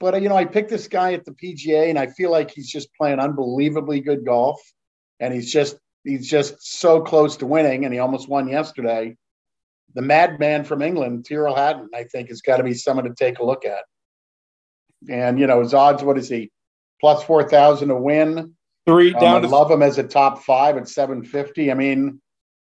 but 0.00 0.22
you 0.22 0.30
know, 0.30 0.36
I 0.36 0.46
picked 0.46 0.70
this 0.70 0.88
guy 0.88 1.12
at 1.12 1.26
the 1.26 1.32
PGA, 1.32 1.90
and 1.90 1.98
I 1.98 2.06
feel 2.06 2.30
like 2.30 2.52
he's 2.52 2.70
just 2.70 2.88
playing 2.94 3.18
unbelievably 3.18 4.00
good 4.00 4.24
golf, 4.24 4.62
and 5.20 5.34
he's 5.34 5.52
just 5.52 5.76
he's 6.04 6.26
just 6.26 6.56
so 6.62 7.02
close 7.02 7.36
to 7.36 7.46
winning, 7.46 7.84
and 7.84 7.92
he 7.92 8.00
almost 8.00 8.30
won 8.30 8.48
yesterday. 8.48 9.14
The 9.94 10.02
madman 10.02 10.64
from 10.64 10.82
England, 10.82 11.26
Tyrrell 11.26 11.54
Hatton, 11.54 11.88
I 11.94 12.04
think, 12.04 12.28
has 12.28 12.40
got 12.40 12.58
to 12.58 12.62
be 12.62 12.74
someone 12.74 13.04
to 13.04 13.14
take 13.14 13.38
a 13.38 13.44
look 13.44 13.64
at. 13.64 13.84
And 15.08 15.38
you 15.38 15.46
know, 15.46 15.60
his 15.60 15.74
odds, 15.74 16.02
what 16.02 16.18
is 16.18 16.28
he? 16.28 16.50
Plus 17.00 17.22
four 17.24 17.48
thousand 17.48 17.88
to 17.88 17.96
win. 17.96 18.54
Three 18.86 19.14
um, 19.14 19.20
down. 19.20 19.42
To 19.42 19.48
love 19.48 19.70
him 19.70 19.82
as 19.82 19.98
a 19.98 20.02
top 20.02 20.42
five 20.42 20.76
at 20.76 20.88
seven 20.88 21.24
fifty. 21.24 21.70
I 21.70 21.74
mean, 21.74 22.20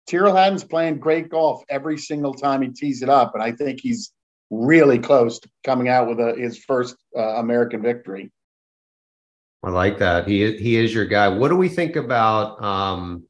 Tyrrell 0.08 0.36
Hatton's 0.36 0.64
playing 0.64 1.00
great 1.00 1.30
golf 1.30 1.64
every 1.70 1.98
single 1.98 2.34
time 2.34 2.62
he 2.62 2.70
tees 2.70 3.02
it 3.02 3.10
up, 3.10 3.34
and 3.34 3.44
I 3.44 3.52
think 3.52 3.80
he's 3.82 4.12
really 4.50 4.98
close 4.98 5.40
to 5.40 5.50
coming 5.64 5.88
out 5.88 6.08
with 6.08 6.20
a, 6.20 6.36
his 6.36 6.58
first 6.58 6.96
uh, 7.16 7.36
American 7.36 7.82
victory. 7.82 8.32
I 9.64 9.70
like 9.70 9.98
that. 10.00 10.28
He 10.28 10.58
he 10.58 10.78
is 10.78 10.94
your 10.94 11.06
guy. 11.06 11.28
What 11.28 11.50
do 11.50 11.56
we 11.56 11.70
think 11.70 11.96
about 11.96 12.64
um, 12.64 13.26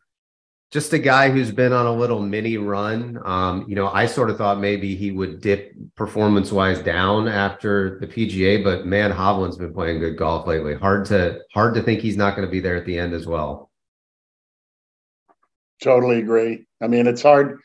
just 0.71 0.93
a 0.93 0.99
guy 0.99 1.29
who's 1.29 1.51
been 1.51 1.73
on 1.73 1.85
a 1.85 1.93
little 1.93 2.21
mini 2.21 2.57
run? 2.57 3.19
Um, 3.25 3.65
you 3.67 3.75
know, 3.75 3.89
I 3.89 4.05
sort 4.05 4.29
of 4.29 4.38
thought 4.38 4.59
maybe 4.59 4.95
he 4.95 5.11
would 5.11 5.41
dip 5.41 5.73
performance 5.95 6.51
wise 6.51 6.79
down 6.79 7.27
after 7.27 7.99
the 7.99 8.07
PGA, 8.07 8.63
but 8.63 8.85
man, 8.85 9.11
Hovland's 9.11 9.57
been 9.57 9.73
playing 9.73 9.99
good 9.99 10.17
golf 10.17 10.45
lately. 10.47 10.75
Hard 10.75 11.05
to 11.07 11.39
hard 11.53 11.73
to 11.75 11.81
think 11.81 12.01
he's 12.01 12.17
not 12.17 12.35
going 12.35 12.47
to 12.47 12.51
be 12.51 12.59
there 12.59 12.75
at 12.75 12.85
the 12.85 12.97
end 12.97 13.13
as 13.13 13.25
well. 13.25 13.69
Totally 15.81 16.19
agree. 16.19 16.65
I 16.81 16.88
mean, 16.88 17.07
it's 17.07 17.21
hard 17.21 17.59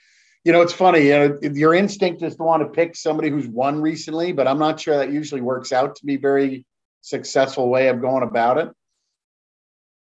you 0.45 0.53
know, 0.53 0.61
it's 0.61 0.75
funny. 0.75 1.07
You 1.07 1.19
know, 1.19 1.39
your 1.43 1.75
instinct 1.75 2.23
is 2.23 2.37
to 2.37 2.43
want 2.43 2.63
to 2.63 2.69
pick 2.69 2.97
somebody 2.97 3.31
who's 3.31 3.49
won 3.49 3.81
recently, 3.81 4.33
but 4.33 4.47
I'm 4.47 4.59
not 4.59 4.79
sure 4.79 4.97
that 4.99 5.11
usually 5.11 5.41
works 5.41 5.73
out 5.73 5.97
to 5.97 6.07
be 6.07 6.17
very 6.17 6.67
successful 7.01 7.71
way 7.71 7.89
of 7.89 8.01
going 8.01 8.23
about 8.23 8.59
it. 8.59 8.69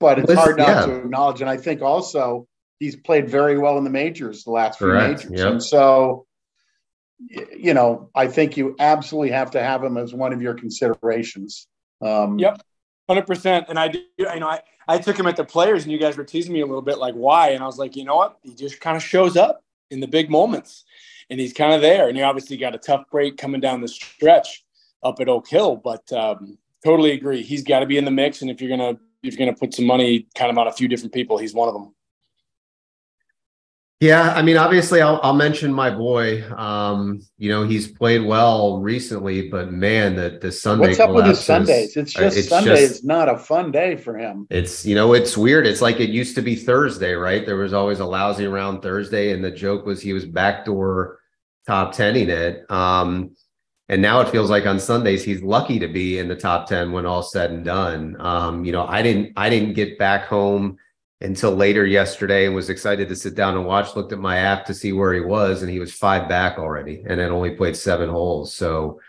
But 0.01 0.19
it's 0.19 0.33
hard 0.33 0.57
not 0.57 0.67
yeah. 0.67 0.85
to 0.87 0.95
acknowledge. 0.97 1.39
And 1.39 1.49
I 1.49 1.55
think 1.55 1.81
also 1.81 2.47
he's 2.79 2.95
played 2.95 3.29
very 3.29 3.57
well 3.57 3.77
in 3.77 3.83
the 3.83 3.89
majors, 3.89 4.43
the 4.43 4.51
last 4.51 4.79
Correct. 4.79 5.21
few 5.21 5.29
majors. 5.31 5.43
Yep. 5.43 5.51
And 5.51 5.63
so, 5.63 6.25
you 7.57 7.73
know, 7.73 8.09
I 8.13 8.27
think 8.27 8.57
you 8.57 8.75
absolutely 8.79 9.31
have 9.31 9.51
to 9.51 9.63
have 9.63 9.83
him 9.83 9.97
as 9.97 10.13
one 10.13 10.33
of 10.33 10.41
your 10.41 10.53
considerations. 10.53 11.67
Um, 12.01 12.37
yep, 12.39 12.61
hundred 13.07 13.25
percent. 13.27 13.67
And 13.69 13.79
I 13.79 13.87
do, 13.87 14.01
you 14.17 14.39
know, 14.39 14.47
I, 14.47 14.61
I 14.87 14.97
took 14.97 15.17
him 15.17 15.27
at 15.27 15.35
the 15.35 15.45
players, 15.45 15.83
and 15.83 15.91
you 15.91 15.97
guys 15.97 16.17
were 16.17 16.23
teasing 16.23 16.53
me 16.53 16.61
a 16.61 16.65
little 16.65 16.81
bit, 16.81 16.97
like 16.97 17.15
why? 17.15 17.49
And 17.49 17.63
I 17.63 17.65
was 17.65 17.77
like, 17.77 17.95
you 17.95 18.03
know 18.03 18.15
what? 18.15 18.37
He 18.43 18.53
just 18.53 18.81
kind 18.81 18.97
of 18.97 19.03
shows 19.03 19.37
up 19.37 19.63
in 19.89 19.99
the 19.99 20.07
big 20.07 20.29
moments. 20.29 20.83
And 21.29 21.39
he's 21.39 21.53
kind 21.53 21.73
of 21.73 21.81
there. 21.81 22.07
And 22.07 22.15
you 22.15 22.23
obviously 22.23 22.55
got 22.55 22.75
a 22.75 22.77
tough 22.77 23.05
break 23.09 23.37
coming 23.37 23.59
down 23.59 23.81
the 23.81 23.87
stretch 23.87 24.63
up 25.01 25.19
at 25.19 25.27
Oak 25.27 25.47
Hill, 25.47 25.75
but 25.75 26.11
um, 26.13 26.59
totally 26.83 27.11
agree. 27.13 27.41
He's 27.41 27.63
got 27.63 27.79
to 27.79 27.87
be 27.87 27.97
in 27.97 28.05
the 28.05 28.11
mix. 28.11 28.41
And 28.41 28.51
if 28.51 28.61
you're 28.61 28.69
gonna 28.69 28.99
if 29.23 29.33
you're 29.33 29.47
gonna 29.47 29.57
put 29.57 29.73
some 29.73 29.85
money 29.85 30.27
kind 30.35 30.51
of 30.51 30.57
on 30.57 30.67
a 30.67 30.71
few 30.71 30.87
different 30.87 31.13
people, 31.13 31.39
he's 31.39 31.53
one 31.53 31.67
of 31.67 31.73
them. 31.73 31.94
Yeah, 34.01 34.33
I 34.35 34.41
mean, 34.41 34.57
obviously, 34.57 35.01
I'll, 35.01 35.21
I'll 35.23 35.33
mention 35.33 35.71
my 35.73 35.89
boy. 35.89 36.43
Um, 36.53 37.21
you 37.37 37.49
know, 37.49 37.63
he's 37.63 37.87
played 37.87 38.23
well 38.25 38.81
recently, 38.81 39.47
but 39.47 39.71
man, 39.71 40.15
the 40.17 40.37
the 40.41 40.51
Sunday. 40.51 40.87
What's 40.87 40.99
up 40.99 41.11
with 41.11 41.25
his 41.25 41.39
Sundays? 41.39 41.95
It's 41.95 42.13
uh, 42.15 42.23
just 42.23 42.37
it's 42.37 42.49
Sunday 42.49 42.71
just- 42.71 42.95
is 42.95 43.03
not 43.05 43.29
a 43.29 43.37
fun 43.37 43.71
day 43.71 43.95
for 43.95 44.17
him. 44.17 44.47
It's 44.49 44.85
you 44.85 44.95
know, 44.95 45.13
it's 45.13 45.37
weird. 45.37 45.65
It's 45.65 45.81
like 45.81 46.01
it 46.01 46.09
used 46.09 46.35
to 46.35 46.41
be 46.41 46.55
Thursday, 46.55 47.13
right? 47.13 47.45
There 47.45 47.55
was 47.55 47.71
always 47.71 48.01
a 48.01 48.05
lousy 48.05 48.47
round 48.47 48.81
Thursday, 48.81 49.31
and 49.31 49.41
the 49.41 49.51
joke 49.51 49.85
was 49.85 50.01
he 50.01 50.11
was 50.11 50.25
backdoor 50.25 51.19
top 51.65 51.93
tenning 51.93 52.29
it. 52.29 52.69
Um, 52.69 53.31
and 53.87 54.01
now 54.01 54.19
it 54.19 54.27
feels 54.29 54.49
like 54.49 54.65
on 54.65 54.77
Sundays 54.79 55.23
he's 55.23 55.41
lucky 55.41 55.79
to 55.79 55.87
be 55.87 56.19
in 56.19 56.27
the 56.27 56.35
top 56.35 56.67
ten 56.67 56.91
when 56.91 57.05
all 57.05 57.23
said 57.23 57.51
and 57.51 57.63
done. 57.63 58.17
Um, 58.19 58.65
you 58.65 58.73
know, 58.73 58.85
I 58.85 59.01
didn't 59.01 59.31
I 59.37 59.49
didn't 59.49 59.73
get 59.73 59.97
back 59.97 60.25
home 60.25 60.77
until 61.21 61.55
later 61.55 61.85
yesterday 61.85 62.45
and 62.45 62.55
was 62.55 62.69
excited 62.69 63.07
to 63.07 63.15
sit 63.15 63.35
down 63.35 63.55
and 63.55 63.65
watch. 63.65 63.95
Looked 63.95 64.11
at 64.11 64.19
my 64.19 64.37
app 64.37 64.65
to 64.65 64.73
see 64.73 64.91
where 64.91 65.13
he 65.13 65.21
was, 65.21 65.61
and 65.61 65.71
he 65.71 65.79
was 65.79 65.93
five 65.93 66.27
back 66.27 66.57
already, 66.57 67.03
and 67.07 67.19
had 67.19 67.31
only 67.31 67.51
played 67.51 67.75
seven 67.75 68.09
holes. 68.09 68.53
So 68.53 68.99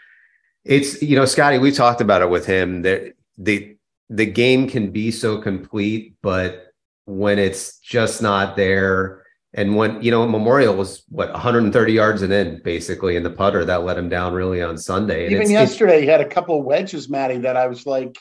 it's 0.64 1.02
you 1.02 1.16
know, 1.16 1.24
Scotty, 1.24 1.58
we 1.58 1.72
talked 1.72 2.00
about 2.00 2.22
it 2.22 2.30
with 2.30 2.46
him 2.46 2.82
that 2.82 3.14
the 3.38 3.76
the 4.08 4.26
game 4.26 4.68
can 4.68 4.90
be 4.90 5.10
so 5.10 5.40
complete, 5.40 6.14
but 6.22 6.72
when 7.06 7.38
it's 7.38 7.78
just 7.78 8.22
not 8.22 8.56
there, 8.56 9.24
and 9.54 9.74
when 9.74 10.00
you 10.02 10.10
know 10.10 10.26
Memorial 10.28 10.74
was 10.74 11.02
what 11.08 11.32
130 11.32 11.92
yards 11.92 12.22
and 12.22 12.32
in 12.32 12.60
basically 12.62 13.16
in 13.16 13.22
the 13.22 13.30
putter 13.30 13.64
that 13.64 13.84
let 13.84 13.98
him 13.98 14.08
down 14.08 14.32
really 14.32 14.62
on 14.62 14.78
Sunday. 14.78 15.24
And 15.24 15.34
Even 15.34 15.50
yesterday, 15.50 16.02
he 16.02 16.06
had 16.06 16.20
a 16.20 16.28
couple 16.28 16.58
of 16.58 16.64
wedges, 16.64 17.08
Maddie, 17.08 17.38
that 17.38 17.56
I 17.56 17.66
was 17.66 17.86
like, 17.86 18.16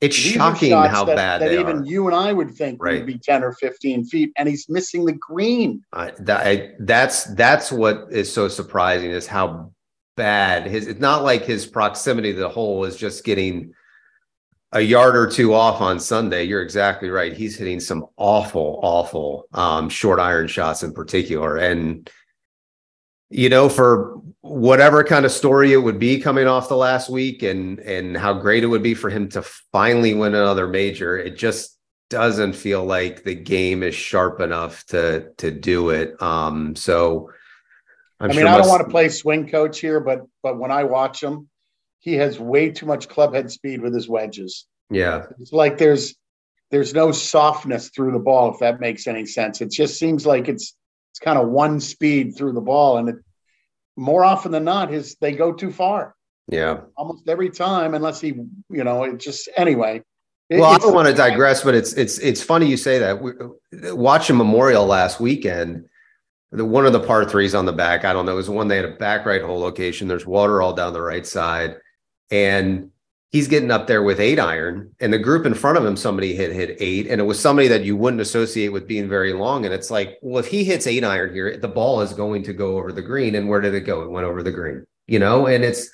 it's 0.00 0.16
these 0.16 0.32
shocking 0.34 0.70
how 0.72 1.04
that, 1.04 1.16
bad 1.16 1.40
that 1.42 1.52
even 1.52 1.78
are. 1.78 1.84
you 1.84 2.06
and 2.06 2.14
I 2.14 2.32
would 2.32 2.54
think 2.54 2.82
Right. 2.82 2.98
would 2.98 3.06
be 3.06 3.18
10 3.18 3.42
or 3.42 3.52
15 3.52 4.04
feet, 4.04 4.32
and 4.36 4.48
he's 4.48 4.68
missing 4.68 5.04
the 5.04 5.12
green. 5.12 5.82
I, 5.92 6.12
that, 6.20 6.46
I, 6.46 6.70
that's 6.80 7.24
that's 7.34 7.72
what 7.72 8.06
is 8.10 8.32
so 8.32 8.48
surprising 8.48 9.10
is 9.10 9.26
how 9.26 9.72
bad 10.16 10.66
his. 10.66 10.86
It's 10.86 11.00
not 11.00 11.24
like 11.24 11.44
his 11.44 11.66
proximity 11.66 12.32
to 12.32 12.38
the 12.38 12.48
hole 12.48 12.84
is 12.84 12.96
just 12.96 13.24
getting 13.24 13.72
a 14.72 14.80
yard 14.80 15.16
or 15.16 15.26
two 15.28 15.54
off 15.54 15.80
on 15.80 15.98
Sunday. 15.98 16.44
You're 16.44 16.62
exactly 16.62 17.08
right. 17.10 17.32
He's 17.32 17.56
hitting 17.56 17.80
some 17.80 18.06
awful, 18.16 18.78
awful 18.82 19.46
um, 19.52 19.88
short 19.88 20.20
iron 20.20 20.46
shots 20.46 20.82
in 20.84 20.92
particular, 20.92 21.56
and 21.56 22.08
you 23.30 23.48
know, 23.48 23.68
for 23.68 24.20
whatever 24.40 25.04
kind 25.04 25.24
of 25.26 25.32
story 25.32 25.72
it 25.72 25.78
would 25.78 25.98
be 25.98 26.20
coming 26.20 26.46
off 26.46 26.68
the 26.68 26.76
last 26.76 27.10
week, 27.10 27.42
and 27.42 27.78
and 27.80 28.16
how 28.16 28.34
great 28.34 28.62
it 28.64 28.68
would 28.68 28.82
be 28.82 28.94
for 28.94 29.10
him 29.10 29.28
to 29.30 29.42
finally 29.72 30.14
win 30.14 30.34
another 30.34 30.66
major, 30.66 31.16
it 31.16 31.36
just 31.36 31.76
doesn't 32.10 32.54
feel 32.54 32.84
like 32.84 33.22
the 33.24 33.34
game 33.34 33.82
is 33.82 33.94
sharp 33.94 34.40
enough 34.40 34.84
to 34.86 35.30
to 35.38 35.50
do 35.50 35.90
it. 35.90 36.20
Um, 36.22 36.74
so 36.74 37.30
I'm 38.20 38.30
i 38.30 38.32
mean, 38.32 38.40
sure 38.40 38.48
I 38.48 38.50
don't 38.52 38.60
must- 38.60 38.70
want 38.70 38.82
to 38.84 38.90
play 38.90 39.08
swing 39.10 39.48
coach 39.48 39.80
here, 39.80 40.00
but 40.00 40.22
but 40.42 40.58
when 40.58 40.70
I 40.70 40.84
watch 40.84 41.22
him, 41.22 41.48
he 41.98 42.14
has 42.14 42.38
way 42.40 42.70
too 42.70 42.86
much 42.86 43.08
club 43.08 43.34
head 43.34 43.50
speed 43.50 43.82
with 43.82 43.94
his 43.94 44.08
wedges. 44.08 44.66
Yeah, 44.90 45.26
It's 45.38 45.52
like 45.52 45.76
there's 45.76 46.14
there's 46.70 46.94
no 46.94 47.12
softness 47.12 47.90
through 47.90 48.12
the 48.12 48.18
ball, 48.18 48.52
if 48.54 48.60
that 48.60 48.80
makes 48.80 49.06
any 49.06 49.26
sense. 49.26 49.60
It 49.60 49.70
just 49.70 49.98
seems 49.98 50.24
like 50.26 50.48
it's 50.48 50.74
it's 51.18 51.24
kind 51.24 51.38
of 51.38 51.48
one 51.48 51.80
speed 51.80 52.36
through 52.36 52.52
the 52.52 52.60
ball, 52.60 52.98
and 52.98 53.08
it, 53.08 53.16
more 53.96 54.24
often 54.24 54.52
than 54.52 54.62
not, 54.64 54.90
his 54.90 55.16
they 55.20 55.32
go 55.32 55.52
too 55.52 55.72
far 55.72 56.14
yeah. 56.48 56.80
almost 56.96 57.28
every 57.28 57.50
time, 57.50 57.94
unless 57.94 58.20
he, 58.20 58.28
you 58.70 58.84
know, 58.84 59.02
it 59.02 59.18
just 59.18 59.48
anyway. 59.56 60.02
it- 60.48 60.60
Well, 60.60 60.72
I 60.72 60.78
don't 60.78 60.94
want 60.94 61.08
to 61.08 61.14
digress, 61.14 61.64
but 61.64 61.74
it's 61.74 61.92
it's 61.94 62.18
it's 62.18 62.40
funny 62.42 62.66
you 62.66 62.76
say 62.76 63.00
that. 63.00 63.20
We, 63.20 63.32
watching 63.92 64.36
Memorial 64.36 64.86
last 64.86 65.18
weekend, 65.18 65.86
the 66.52 66.64
one 66.64 66.86
of 66.86 66.92
the 66.92 67.00
par 67.00 67.24
threes 67.24 67.54
on 67.54 67.66
the 67.66 67.72
back, 67.72 68.04
I 68.04 68.12
don't 68.12 68.24
know, 68.24 68.32
it 68.32 68.36
was 68.36 68.48
one 68.48 68.68
they 68.68 68.76
had 68.76 68.84
a 68.84 68.96
back 68.96 69.26
right 69.26 69.42
hole 69.42 69.58
location. 69.58 70.06
There's 70.06 70.26
water 70.26 70.62
all 70.62 70.72
down 70.72 70.92
the 70.92 71.02
right 71.02 71.26
side, 71.26 71.78
and 72.30 72.90
he's 73.30 73.48
getting 73.48 73.70
up 73.70 73.86
there 73.86 74.02
with 74.02 74.20
eight 74.20 74.38
iron, 74.38 74.94
and 75.00 75.12
the 75.12 75.18
group 75.18 75.44
in 75.46 75.54
front 75.54 75.78
of 75.78 75.84
him, 75.84 75.96
somebody 75.96 76.34
hit 76.34 76.52
hit 76.52 76.76
eight, 76.80 77.06
and 77.06 77.20
it 77.20 77.24
was 77.24 77.38
somebody 77.38 77.68
that 77.68 77.84
you 77.84 77.96
wouldn't 77.96 78.20
associate 78.20 78.68
with 78.68 78.88
being 78.88 79.08
very 79.08 79.32
long. 79.32 79.64
And 79.64 79.74
it's 79.74 79.90
like, 79.90 80.18
well, 80.22 80.38
if 80.38 80.46
he 80.46 80.64
hits 80.64 80.86
eight 80.86 81.04
iron 81.04 81.32
here, 81.32 81.56
the 81.56 81.68
ball 81.68 82.00
is 82.00 82.12
going 82.12 82.42
to 82.44 82.52
go 82.52 82.78
over 82.78 82.92
the 82.92 83.02
green, 83.02 83.34
and 83.34 83.48
where 83.48 83.60
did 83.60 83.74
it 83.74 83.80
go? 83.82 84.02
It 84.02 84.10
went 84.10 84.26
over 84.26 84.42
the 84.42 84.52
green, 84.52 84.84
you 85.06 85.18
know, 85.18 85.46
and 85.46 85.64
it's. 85.64 85.90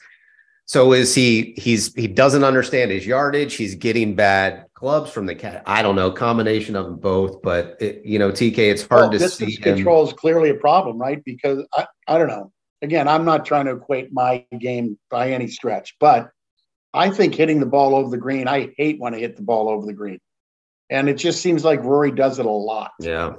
So 0.66 0.94
is 0.94 1.14
he? 1.14 1.52
He's 1.58 1.92
he 1.92 2.06
doesn't 2.06 2.42
understand 2.42 2.90
his 2.90 3.06
yardage. 3.06 3.54
He's 3.54 3.74
getting 3.74 4.14
bad 4.14 4.64
clubs 4.72 5.10
from 5.10 5.26
the 5.26 5.34
cat. 5.34 5.62
I 5.66 5.82
don't 5.82 5.94
know, 5.94 6.10
combination 6.10 6.74
of 6.74 6.86
them 6.86 6.96
both. 6.96 7.42
But 7.42 7.76
it, 7.80 8.00
you 8.02 8.18
know, 8.18 8.30
TK, 8.30 8.56
it's 8.56 8.86
hard 8.86 9.10
well, 9.10 9.18
to 9.18 9.28
see 9.28 9.56
him. 9.56 9.76
control 9.76 10.06
is 10.06 10.14
clearly 10.14 10.48
a 10.48 10.54
problem, 10.54 10.96
right? 10.96 11.22
Because 11.22 11.66
I, 11.74 11.86
I 12.08 12.16
don't 12.16 12.28
know. 12.28 12.50
Again, 12.80 13.08
I'm 13.08 13.26
not 13.26 13.44
trying 13.44 13.66
to 13.66 13.72
equate 13.72 14.10
my 14.10 14.46
game 14.58 14.98
by 15.10 15.32
any 15.32 15.48
stretch, 15.48 15.96
but 16.00 16.30
I 16.94 17.10
think 17.10 17.34
hitting 17.34 17.58
the 17.58 17.66
ball 17.66 17.94
over 17.94 18.08
the 18.08 18.16
green, 18.16 18.46
I 18.46 18.72
hate 18.76 19.00
when 19.00 19.14
I 19.14 19.18
hit 19.18 19.36
the 19.36 19.42
ball 19.42 19.68
over 19.68 19.84
the 19.84 19.92
green. 19.92 20.20
And 20.88 21.08
it 21.08 21.14
just 21.14 21.42
seems 21.42 21.64
like 21.64 21.82
Rory 21.82 22.12
does 22.12 22.38
it 22.38 22.46
a 22.46 22.50
lot. 22.50 22.92
Yeah, 23.00 23.34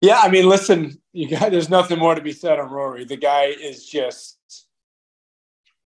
Yeah, 0.00 0.20
I 0.20 0.30
mean, 0.30 0.48
listen, 0.48 1.00
you 1.12 1.28
got 1.28 1.50
there's 1.50 1.68
nothing 1.68 1.98
more 1.98 2.14
to 2.14 2.22
be 2.22 2.32
said 2.32 2.58
on 2.58 2.70
Rory. 2.70 3.04
The 3.04 3.16
guy 3.16 3.44
is 3.44 3.84
just 3.84 4.38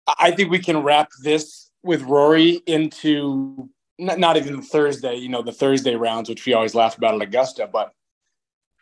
I 0.07 0.15
I 0.19 0.31
think 0.33 0.51
we 0.51 0.59
can 0.59 0.83
wrap 0.83 1.09
this 1.23 1.71
with 1.85 2.03
Rory 2.03 2.63
into 2.67 3.69
not, 3.99 4.19
not 4.19 4.37
even 4.37 4.63
Thursday, 4.63 5.15
you 5.15 5.29
know, 5.29 5.43
the 5.43 5.53
Thursday 5.53 5.95
rounds, 5.95 6.29
which 6.29 6.45
we 6.45 6.55
always 6.55 6.75
laugh 6.75 6.99
about 6.99 7.15
at 7.15 7.23
Augusta, 7.23 7.69
but 7.73 7.93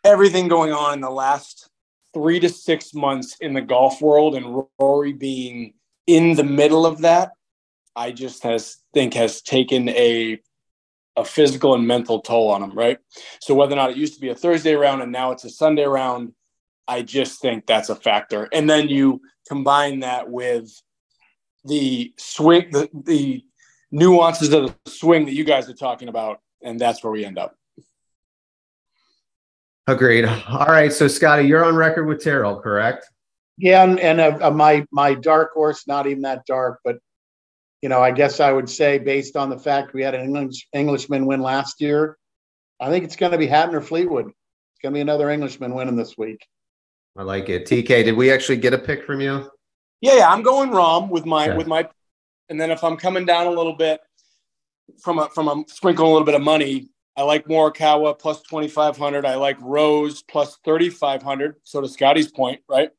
everything 0.03 0.47
going 0.47 0.71
on 0.71 0.95
in 0.95 1.01
the 1.01 1.09
last 1.09 1.69
three 2.13 2.39
to 2.39 2.49
six 2.49 2.93
months 2.93 3.37
in 3.41 3.53
the 3.53 3.61
golf 3.61 4.01
world 4.01 4.35
and 4.35 4.63
Rory 4.79 5.13
being 5.13 5.73
in 6.07 6.35
the 6.35 6.43
middle 6.43 6.85
of 6.85 7.01
that, 7.01 7.31
I 7.95 8.11
just 8.11 8.43
has 8.43 8.77
think 8.93 9.13
has 9.13 9.41
taken 9.41 9.89
a 9.89 10.39
a 11.15 11.23
physical 11.23 11.75
and 11.75 11.87
mental 11.87 12.21
toll 12.21 12.49
on 12.49 12.63
him, 12.63 12.71
right? 12.71 12.97
So 13.39 13.53
whether 13.53 13.73
or 13.73 13.75
not 13.75 13.91
it 13.91 13.97
used 13.97 14.15
to 14.15 14.21
be 14.21 14.29
a 14.29 14.35
Thursday 14.35 14.73
round 14.73 15.03
and 15.03 15.11
now 15.11 15.31
it's 15.31 15.43
a 15.43 15.49
Sunday 15.49 15.85
round, 15.85 16.33
I 16.87 17.03
just 17.03 17.39
think 17.39 17.67
that's 17.67 17.89
a 17.89 17.95
factor. 17.95 18.49
And 18.51 18.67
then 18.67 18.89
you 18.89 19.21
combine 19.47 19.99
that 19.99 20.29
with 20.29 20.71
the 21.65 22.13
swing, 22.17 22.71
the, 22.71 22.89
the 22.93 23.43
nuances 23.91 24.51
of 24.53 24.73
the 24.85 24.91
swing 24.91 25.25
that 25.25 25.33
you 25.33 25.43
guys 25.43 25.69
are 25.69 25.75
talking 25.75 26.07
about, 26.07 26.39
and 26.63 26.79
that's 26.79 27.03
where 27.03 27.11
we 27.11 27.25
end 27.25 27.37
up. 27.37 27.55
agreed. 29.87 30.25
All 30.25 30.65
right, 30.65 30.91
so 30.91 31.07
Scotty, 31.07 31.43
you're 31.43 31.63
on 31.63 31.75
record 31.75 32.07
with 32.07 32.23
Tyrrell, 32.23 32.59
correct? 32.59 33.07
Yeah, 33.57 33.83
and, 33.83 33.99
and 33.99 34.19
uh, 34.19 34.37
uh, 34.41 34.51
my 34.51 34.85
my 34.91 35.13
dark 35.13 35.53
horse, 35.53 35.87
not 35.87 36.07
even 36.07 36.23
that 36.23 36.45
dark, 36.45 36.79
but 36.83 36.97
you 37.81 37.89
know, 37.89 38.01
I 38.01 38.11
guess 38.11 38.39
I 38.39 38.51
would 38.51 38.69
say 38.69 38.97
based 38.97 39.35
on 39.35 39.49
the 39.49 39.59
fact 39.59 39.93
we 39.93 40.01
had 40.01 40.15
an 40.15 40.23
English 40.35 40.67
Englishman 40.73 41.25
win 41.25 41.41
last 41.41 41.81
year, 41.81 42.17
I 42.79 42.89
think 42.89 43.03
it's 43.03 43.15
going 43.15 43.31
to 43.31 43.37
be 43.37 43.47
Hatton 43.47 43.75
or 43.75 43.81
Fleetwood. 43.81 44.27
It's 44.27 44.81
going 44.81 44.93
to 44.93 44.97
be 44.97 45.01
another 45.01 45.29
Englishman 45.29 45.75
winning 45.75 45.95
this 45.95 46.17
week. 46.17 46.47
I 47.15 47.23
like 47.23 47.49
it. 47.49 47.65
TK, 47.65 48.05
did 48.05 48.17
we 48.17 48.31
actually 48.31 48.57
get 48.57 48.73
a 48.73 48.77
pick 48.79 49.05
from 49.05 49.21
you? 49.21 49.49
Yeah, 50.01 50.15
yeah, 50.15 50.29
I'm 50.29 50.41
going 50.41 50.71
Rahm 50.71 51.09
with 51.09 51.25
my 51.25 51.49
Okay. 51.49 51.57
with 51.57 51.67
my, 51.67 51.87
and 52.49 52.59
then 52.59 52.71
if 52.71 52.83
I'm 52.83 52.97
coming 52.97 53.25
down 53.25 53.47
a 53.47 53.51
little 53.51 53.75
bit 53.75 54.01
from 55.01 55.19
a 55.19 55.29
from 55.29 55.47
a 55.47 55.63
sprinkling 55.67 56.09
a 56.09 56.11
little 56.11 56.25
bit 56.25 56.35
of 56.35 56.41
money, 56.41 56.89
I 57.15 57.21
like 57.21 57.45
Morikawa 57.45 58.17
plus 58.17 58.41
2,500. 58.41 59.25
I 59.25 59.35
like 59.35 59.57
Rose 59.61 60.23
plus 60.23 60.57
3,500. 60.65 61.55
So 61.63 61.81
to 61.81 61.87
Scotty's 61.87 62.31
point, 62.31 62.61
right? 62.67 62.89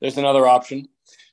There's 0.00 0.18
another 0.18 0.46
option 0.46 0.88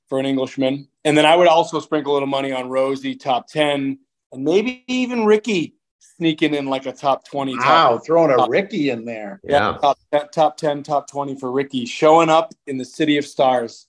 for 0.07 0.19
an 0.19 0.25
Englishman. 0.25 0.88
And 1.03 1.17
then 1.17 1.25
I 1.25 1.36
would 1.36 1.48
also 1.48 1.79
sprinkle 1.79 2.13
a 2.13 2.15
little 2.15 2.27
money 2.27 2.51
on 2.51 2.69
Rosie 2.69 3.15
top 3.15 3.48
10 3.48 4.00
and 4.31 4.43
maybe 4.43 4.84
even 4.88 5.25
Ricky 5.25 5.75
sneaking 6.00 6.53
in 6.53 6.65
like 6.65 6.86
a 6.86 6.91
top 6.91 7.25
20. 7.25 7.55
top- 7.57 7.65
Wow, 7.65 7.98
throwing 8.00 8.31
a 8.31 8.48
Ricky 8.48 8.89
in 8.89 9.05
there. 9.05 9.41
Yeah. 9.43 9.77
Top, 9.81 9.98
top 10.31 10.57
10, 10.57 10.84
top 10.84 11.10
20 11.10 11.39
for 11.39 11.51
Ricky 11.51 11.86
showing 11.86 12.29
up 12.29 12.53
in 12.67 12.77
the 12.77 12.86
city 12.86 13.17
of 13.17 13.25
stars. 13.25 13.88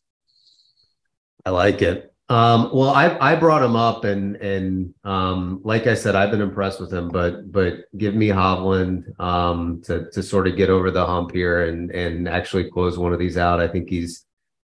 I 1.44 1.50
like 1.50 1.80
it. 1.82 2.12
Um, 2.28 2.70
well, 2.74 2.90
I 2.90 3.16
I 3.20 3.36
brought 3.36 3.62
him 3.62 3.76
up 3.76 4.02
and 4.04 4.34
and 4.36 4.92
um, 5.04 5.60
like 5.62 5.86
I 5.86 5.94
said, 5.94 6.16
I've 6.16 6.32
been 6.32 6.40
impressed 6.40 6.80
with 6.80 6.92
him, 6.92 7.08
but 7.08 7.52
but 7.52 7.84
give 7.96 8.16
me 8.16 8.26
Hovland 8.26 9.18
um, 9.20 9.80
to 9.84 10.10
to 10.10 10.24
sort 10.24 10.48
of 10.48 10.56
get 10.56 10.68
over 10.68 10.90
the 10.90 11.06
hump 11.06 11.30
here 11.30 11.66
and 11.66 11.92
and 11.92 12.28
actually 12.28 12.68
close 12.68 12.98
one 12.98 13.12
of 13.12 13.20
these 13.20 13.36
out. 13.36 13.60
I 13.60 13.68
think 13.68 13.88
he's 13.88 14.25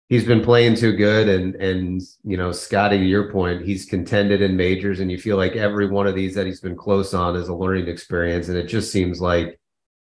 he's 0.10 0.26
been 0.26 0.42
playing 0.42 0.76
too 0.76 0.94
good 0.94 1.30
and 1.30 1.56
and 1.56 2.02
you 2.24 2.36
know 2.36 2.52
Scotty, 2.52 2.98
to 2.98 3.06
your 3.06 3.32
point, 3.32 3.66
he's 3.66 3.86
contended 3.86 4.42
in 4.42 4.58
majors, 4.58 5.00
and 5.00 5.10
you 5.12 5.18
feel 5.18 5.38
like 5.38 5.56
every 5.56 5.88
one 5.88 6.08
of 6.08 6.16
these 6.16 6.36
that 6.36 6.46
he's 6.46 6.60
been 6.62 6.76
close 6.76 7.14
on 7.14 7.36
is 7.36 7.48
a 7.48 7.56
learning 7.56 7.88
experience, 7.88 8.50
and 8.50 8.58
it 8.58 8.68
just 8.68 8.92
seems 8.92 9.22
like 9.22 9.60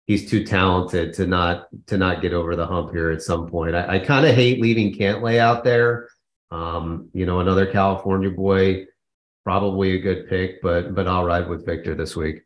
he's 0.07 0.29
too 0.29 0.43
talented 0.43 1.13
to 1.13 1.27
not 1.27 1.67
to 1.87 1.97
not 1.97 2.21
get 2.21 2.33
over 2.33 2.55
the 2.55 2.67
hump 2.67 2.91
here 2.91 3.11
at 3.11 3.21
some 3.21 3.47
point. 3.47 3.75
I, 3.75 3.95
I 3.95 3.99
kind 3.99 4.25
of 4.25 4.35
hate 4.35 4.61
leaving 4.61 4.93
Cantlay 4.93 5.37
out 5.37 5.63
there. 5.63 6.09
Um, 6.49 7.09
you 7.13 7.25
know, 7.25 7.39
another 7.39 7.65
California 7.65 8.29
boy, 8.29 8.85
probably 9.45 9.95
a 9.95 9.99
good 9.99 10.27
pick, 10.27 10.61
but 10.61 10.93
but 10.95 11.07
I'll 11.07 11.23
ride 11.23 11.47
with 11.47 11.65
Victor 11.65 11.95
this 11.95 12.15
week. 12.15 12.41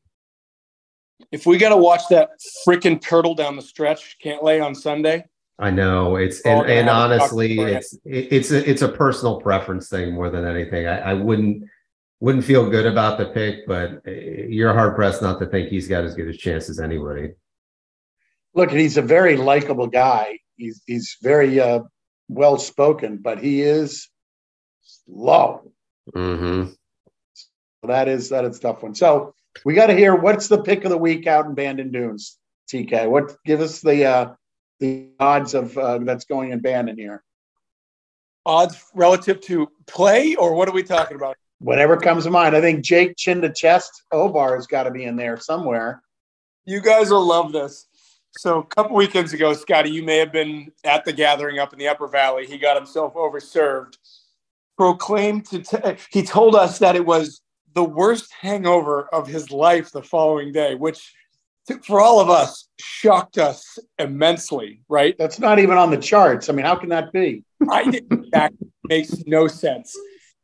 if 1.31 1.45
we 1.45 1.57
got 1.57 1.69
to 1.69 1.77
watch 1.77 2.01
that 2.09 2.31
freaking 2.67 3.01
turtle 3.01 3.33
down 3.33 3.55
the 3.55 3.61
stretch, 3.61 4.17
Cantlay 4.23 4.63
on 4.63 4.75
Sunday. 4.75 5.25
I 5.57 5.71
know 5.71 6.17
it's 6.17 6.41
and, 6.41 6.69
and 6.69 6.89
honestly, 6.89 7.59
it's 7.59 7.97
it's 8.03 8.51
a, 8.51 8.69
it's 8.69 8.81
a 8.81 8.89
personal 8.89 9.39
preference 9.39 9.87
thing 9.87 10.13
more 10.13 10.29
than 10.29 10.45
anything. 10.45 10.85
I, 10.85 11.11
I 11.11 11.13
wouldn't 11.13 11.63
wouldn't 12.19 12.43
feel 12.43 12.69
good 12.69 12.85
about 12.85 13.17
the 13.17 13.27
pick, 13.27 13.65
but 13.65 14.01
eh, 14.05 14.47
you're 14.49 14.73
hard 14.73 14.95
pressed 14.95 15.21
not 15.21 15.39
to 15.39 15.45
think 15.45 15.69
he's 15.69 15.87
got 15.87 16.03
as 16.03 16.13
good 16.13 16.27
a 16.27 16.33
chance 16.33 16.69
as 16.69 16.79
anybody. 16.79 17.33
Look, 18.53 18.71
he's 18.71 18.97
a 18.97 19.01
very 19.01 19.37
likable 19.37 19.87
guy. 19.87 20.39
He's 20.57 20.81
he's 20.85 21.17
very 21.21 21.59
uh, 21.61 21.81
well 22.27 22.57
spoken, 22.57 23.17
but 23.17 23.39
he 23.39 23.61
is 23.61 24.09
slow. 24.81 25.71
Mm-hmm. 26.13 26.71
that 27.87 28.07
is 28.07 28.29
that 28.29 28.43
is 28.45 28.59
tough 28.59 28.83
one. 28.83 28.93
So 28.93 29.33
we 29.63 29.73
got 29.73 29.87
to 29.87 29.95
hear 29.95 30.15
what's 30.15 30.49
the 30.49 30.61
pick 30.61 30.83
of 30.83 30.91
the 30.91 30.97
week 30.97 31.27
out 31.27 31.45
in 31.45 31.55
Bandon 31.55 31.91
Dunes. 31.91 32.37
TK, 32.71 33.09
what 33.09 33.37
give 33.45 33.61
us 33.61 33.79
the 33.81 34.05
uh, 34.05 34.33
the 34.79 35.09
odds 35.19 35.53
of 35.53 35.77
uh, 35.77 35.99
that's 35.99 36.25
going 36.25 36.51
in 36.51 36.59
Bandon 36.59 36.97
here? 36.97 37.23
Odds 38.45 38.83
relative 38.93 39.41
to 39.41 39.71
play, 39.87 40.35
or 40.35 40.53
what 40.53 40.67
are 40.67 40.73
we 40.73 40.83
talking 40.83 41.15
about? 41.15 41.37
Whatever 41.59 41.97
comes 41.97 42.25
to 42.25 42.31
mind. 42.31 42.55
I 42.55 42.61
think 42.61 42.83
Jake 42.83 43.15
chin 43.17 43.41
to 43.41 43.51
chest 43.51 44.03
Obar 44.13 44.55
has 44.55 44.67
got 44.67 44.83
to 44.83 44.91
be 44.91 45.05
in 45.05 45.15
there 45.15 45.37
somewhere. 45.39 46.01
You 46.65 46.81
guys 46.81 47.09
will 47.09 47.25
love 47.25 47.51
this. 47.51 47.87
So 48.37 48.59
a 48.59 48.65
couple 48.65 48.95
weekends 48.97 49.31
ago, 49.31 49.53
Scotty, 49.53 49.89
you 49.89 50.03
may 50.03 50.17
have 50.17 50.31
been 50.31 50.71
at 50.83 51.05
the 51.05 51.13
gathering 51.13 51.59
up 51.59 51.71
in 51.71 51.79
the 51.79 51.87
Upper 51.87 52.07
Valley. 52.07 52.45
He 52.45 52.57
got 52.57 52.75
himself 52.75 53.13
overserved. 53.13 53.97
Proclaimed 54.77 55.45
to 55.45 55.59
t- 55.59 55.95
he 56.11 56.21
told 56.21 56.53
us 56.53 56.79
that 56.79 56.97
it 56.97 57.05
was 57.05 57.41
the 57.75 57.83
worst 57.83 58.33
hangover 58.33 59.07
of 59.13 59.27
his 59.27 59.51
life 59.51 59.91
the 59.91 60.03
following 60.03 60.51
day, 60.51 60.75
which 60.75 61.13
for 61.83 61.99
all 61.99 62.19
of 62.19 62.29
us 62.29 62.67
shocked 62.79 63.37
us 63.37 63.79
immensely, 63.97 64.81
right? 64.89 65.15
That's 65.17 65.39
not 65.39 65.59
even 65.59 65.77
on 65.77 65.91
the 65.91 65.97
charts. 65.97 66.49
I 66.49 66.53
mean, 66.53 66.65
how 66.65 66.75
can 66.75 66.89
that 66.89 67.11
be? 67.11 67.43
I 67.69 67.89
didn't, 67.89 68.31
that 68.31 68.53
makes 68.87 69.25
no 69.25 69.47
sense. 69.47 69.97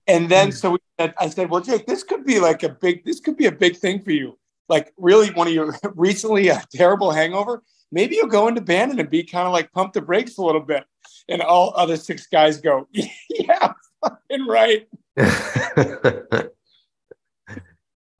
And 0.07 0.29
then 0.29 0.47
hmm. 0.47 0.53
so 0.53 0.71
we 0.71 0.79
said, 0.99 1.13
I 1.19 1.29
said, 1.29 1.49
well, 1.49 1.61
Jake, 1.61 1.85
this 1.85 2.03
could 2.03 2.25
be 2.25 2.39
like 2.39 2.63
a 2.63 2.69
big, 2.69 3.05
this 3.05 3.19
could 3.19 3.37
be 3.37 3.45
a 3.45 3.51
big 3.51 3.77
thing 3.77 4.01
for 4.01 4.11
you. 4.11 4.37
Like 4.69 4.93
really 4.97 5.29
one 5.31 5.47
of 5.47 5.53
your 5.53 5.75
recently 5.95 6.47
a 6.49 6.63
terrible 6.73 7.11
hangover. 7.11 7.61
Maybe 7.91 8.15
you'll 8.15 8.27
go 8.27 8.47
into 8.47 8.61
Bandon 8.61 8.99
and 8.99 9.09
be 9.09 9.23
kind 9.23 9.45
of 9.45 9.53
like 9.53 9.71
pump 9.73 9.93
the 9.93 10.01
brakes 10.01 10.37
a 10.37 10.41
little 10.41 10.61
bit. 10.61 10.85
And 11.27 11.41
all 11.41 11.73
other 11.75 11.97
six 11.97 12.27
guys 12.27 12.61
go, 12.61 12.87
yeah, 12.93 13.73
fucking 14.01 14.47
right. 14.47 14.87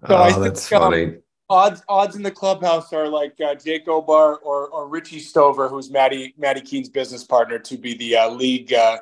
So 0.08 0.16
oh, 0.16 0.24
I 0.24 0.32
think, 0.32 0.44
that's 0.46 0.68
funny. 0.68 1.06
Um, 1.06 1.22
Odds 1.52 1.84
odds 1.90 2.16
in 2.16 2.24
the 2.24 2.32
clubhouse 2.32 2.94
are 2.94 3.10
like 3.10 3.36
uh, 3.46 3.56
Jake 3.56 3.86
Obar 3.86 4.38
or, 4.42 4.70
or 4.70 4.88
Richie 4.88 5.20
Stover, 5.20 5.68
who's 5.68 5.92
Maddie 5.92 6.34
Maddie 6.38 6.62
Keene's 6.62 6.90
business 6.90 7.26
partner, 7.26 7.60
to 7.60 7.78
be 7.78 7.94
the 7.96 8.16
uh, 8.16 8.30
league 8.30 8.74
uh, 8.74 9.00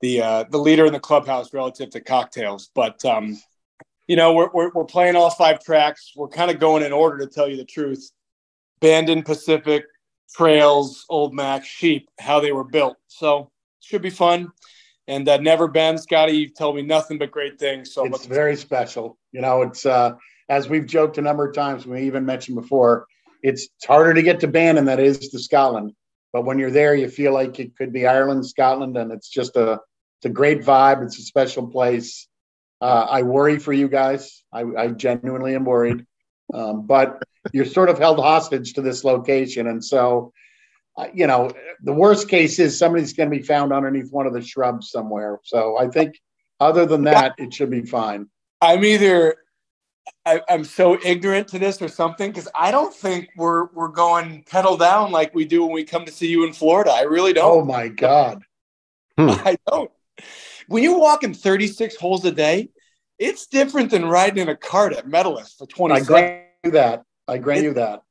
the 0.00 0.20
uh, 0.20 0.44
the 0.50 0.58
leader 0.58 0.86
in 0.86 0.92
the 0.92 1.00
clubhouse 1.00 1.54
relative 1.54 1.90
to 1.90 2.00
cocktails. 2.00 2.70
But 2.74 3.04
um, 3.04 3.38
you 4.08 4.16
know, 4.16 4.32
we're, 4.32 4.50
we're 4.52 4.70
we're 4.74 4.84
playing 4.84 5.14
all 5.14 5.30
five 5.30 5.60
tracks. 5.60 6.12
We're 6.16 6.28
kind 6.28 6.50
of 6.50 6.58
going 6.58 6.82
in 6.82 6.92
order 6.92 7.18
to 7.18 7.26
tell 7.26 7.48
you 7.48 7.56
the 7.56 7.64
truth. 7.64 8.10
Bandon 8.80 9.22
Pacific, 9.22 9.84
Trails, 10.34 11.06
Old 11.08 11.32
Mac, 11.32 11.64
Sheep, 11.64 12.10
how 12.18 12.40
they 12.40 12.50
were 12.50 12.64
built. 12.64 12.96
So 13.06 13.50
should 13.80 14.02
be 14.02 14.10
fun. 14.10 14.50
And 15.06 15.28
uh, 15.28 15.36
never 15.36 15.68
been, 15.68 15.98
Scotty. 15.98 16.32
You've 16.32 16.56
told 16.58 16.76
me 16.76 16.82
nothing 16.82 17.18
but 17.18 17.30
great 17.30 17.58
things. 17.58 17.92
So 17.92 18.04
it's 18.04 18.26
very 18.26 18.56
special. 18.56 19.16
You 19.32 19.42
know, 19.42 19.62
it's 19.62 19.86
uh, 19.86 20.14
as 20.48 20.68
we've 20.68 20.86
joked 20.86 21.18
a 21.18 21.22
number 21.22 21.46
of 21.48 21.54
times, 21.54 21.86
we 21.86 22.02
even 22.02 22.26
mentioned 22.26 22.56
before, 22.56 23.06
it's 23.42 23.68
harder 23.86 24.14
to 24.14 24.22
get 24.22 24.40
to 24.40 24.48
Bandon 24.48 24.84
than 24.86 24.98
it 24.98 25.06
is 25.06 25.28
to 25.30 25.38
Scotland. 25.38 25.92
But 26.32 26.44
when 26.44 26.58
you're 26.58 26.70
there, 26.70 26.94
you 26.94 27.08
feel 27.08 27.32
like 27.32 27.60
it 27.60 27.76
could 27.76 27.92
be 27.92 28.06
Ireland, 28.06 28.46
Scotland, 28.46 28.96
and 28.96 29.12
it's 29.12 29.28
just 29.28 29.56
a 29.56 29.80
it's 30.18 30.26
a 30.26 30.30
great 30.30 30.62
vibe. 30.62 31.04
It's 31.04 31.18
a 31.18 31.22
special 31.22 31.68
place. 31.68 32.26
Uh, 32.80 33.06
I 33.08 33.22
worry 33.22 33.58
for 33.58 33.72
you 33.72 33.88
guys. 33.88 34.42
I, 34.52 34.64
I 34.76 34.88
genuinely 34.88 35.54
am 35.54 35.64
worried, 35.64 36.04
um, 36.52 36.86
but 36.86 37.22
you're 37.52 37.64
sort 37.64 37.88
of 37.88 37.98
held 37.98 38.18
hostage 38.18 38.72
to 38.74 38.82
this 38.82 39.04
location, 39.04 39.66
and 39.66 39.84
so 39.84 40.32
uh, 40.96 41.06
you 41.14 41.26
know 41.26 41.50
the 41.82 41.92
worst 41.92 42.28
case 42.28 42.58
is 42.58 42.78
somebody's 42.78 43.12
going 43.12 43.30
to 43.30 43.36
be 43.36 43.42
found 43.42 43.72
underneath 43.72 44.10
one 44.10 44.26
of 44.26 44.32
the 44.32 44.42
shrubs 44.42 44.90
somewhere. 44.90 45.38
So 45.44 45.78
I 45.78 45.88
think 45.88 46.18
other 46.58 46.86
than 46.86 47.04
that, 47.04 47.34
it 47.38 47.54
should 47.54 47.70
be 47.70 47.82
fine. 47.82 48.28
I'm 48.60 48.84
either 48.84 49.36
I, 50.26 50.40
am 50.48 50.64
so 50.64 50.98
ignorant 51.04 51.48
to 51.48 51.58
this 51.58 51.80
or 51.82 51.88
something 51.88 52.30
because 52.30 52.48
I 52.58 52.70
don't 52.70 52.94
think 52.94 53.28
we're 53.36 53.66
we're 53.74 53.88
going 53.88 54.44
pedal 54.44 54.76
down 54.76 55.12
like 55.12 55.34
we 55.34 55.44
do 55.44 55.64
when 55.64 55.72
we 55.72 55.84
come 55.84 56.04
to 56.04 56.12
see 56.12 56.28
you 56.28 56.44
in 56.46 56.52
Florida. 56.52 56.90
I 56.92 57.02
really 57.02 57.32
don't. 57.32 57.62
Oh 57.62 57.64
my 57.64 57.88
god, 57.88 58.42
hmm. 59.18 59.28
I 59.30 59.56
don't. 59.68 59.90
When 60.68 60.82
you're 60.82 60.98
walking 60.98 61.34
36 61.34 61.96
holes 61.96 62.24
a 62.24 62.32
day, 62.32 62.70
it's 63.18 63.46
different 63.46 63.90
than 63.90 64.06
riding 64.06 64.42
in 64.42 64.48
a 64.48 64.56
cart 64.56 64.94
at 64.94 65.06
Medalist 65.06 65.58
for 65.58 65.66
20. 65.66 65.94
I 65.94 66.00
grant 66.00 66.44
you 66.64 66.70
that. 66.72 67.02
I 67.28 67.38
grant 67.38 67.60
it, 67.60 67.64
you 67.64 67.74
that. 67.74 68.02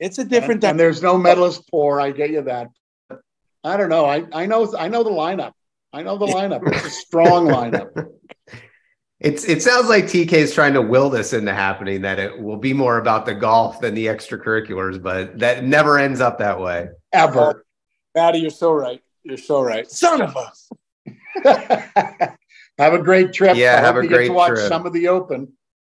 It's 0.00 0.18
a 0.18 0.24
different. 0.24 0.64
And, 0.64 0.72
and 0.72 0.80
there's 0.80 1.02
no 1.02 1.16
Medalist 1.16 1.68
pour. 1.70 2.00
I 2.00 2.10
get 2.10 2.30
you 2.30 2.42
that. 2.42 2.68
I 3.62 3.76
don't 3.76 3.90
know. 3.90 4.06
I 4.06 4.24
I 4.32 4.46
know 4.46 4.74
I 4.76 4.88
know 4.88 5.02
the 5.02 5.10
lineup. 5.10 5.52
I 5.92 6.02
know 6.02 6.18
the 6.18 6.26
lineup. 6.38 6.66
It's 6.66 6.86
a 6.86 6.90
strong 6.90 7.46
lineup. 7.46 7.90
It's 9.20 9.44
it 9.44 9.62
sounds 9.62 9.88
like 9.90 10.06
TK 10.06 10.32
is 10.32 10.54
trying 10.54 10.72
to 10.72 10.80
will 10.80 11.10
this 11.10 11.34
into 11.34 11.52
happening 11.52 12.00
that 12.02 12.18
it 12.18 12.40
will 12.40 12.56
be 12.56 12.72
more 12.72 12.96
about 12.96 13.26
the 13.26 13.34
golf 13.34 13.80
than 13.80 13.94
the 13.94 14.06
extracurriculars, 14.06 15.02
but 15.02 15.38
that 15.38 15.62
never 15.62 15.98
ends 15.98 16.22
up 16.22 16.38
that 16.38 16.58
way. 16.58 16.88
Ever. 17.12 17.66
Maddie, 18.14 18.38
you're 18.38 18.50
so 18.50 18.72
right. 18.72 19.02
You're 19.22 19.36
so 19.36 19.60
right. 19.60 19.90
Son 19.90 20.22
of 20.22 20.36
us. 20.36 20.70
have 21.44 22.94
a 22.94 22.98
great 22.98 23.34
trip. 23.34 23.58
Yeah, 23.58 23.76
I 23.76 23.80
have 23.80 23.96
a 23.96 24.06
great 24.06 24.22
get 24.22 24.28
to 24.28 24.32
watch 24.32 24.54
trip. 24.54 24.68
some 24.68 24.86
of 24.86 24.94
the 24.94 25.08
open. 25.08 25.52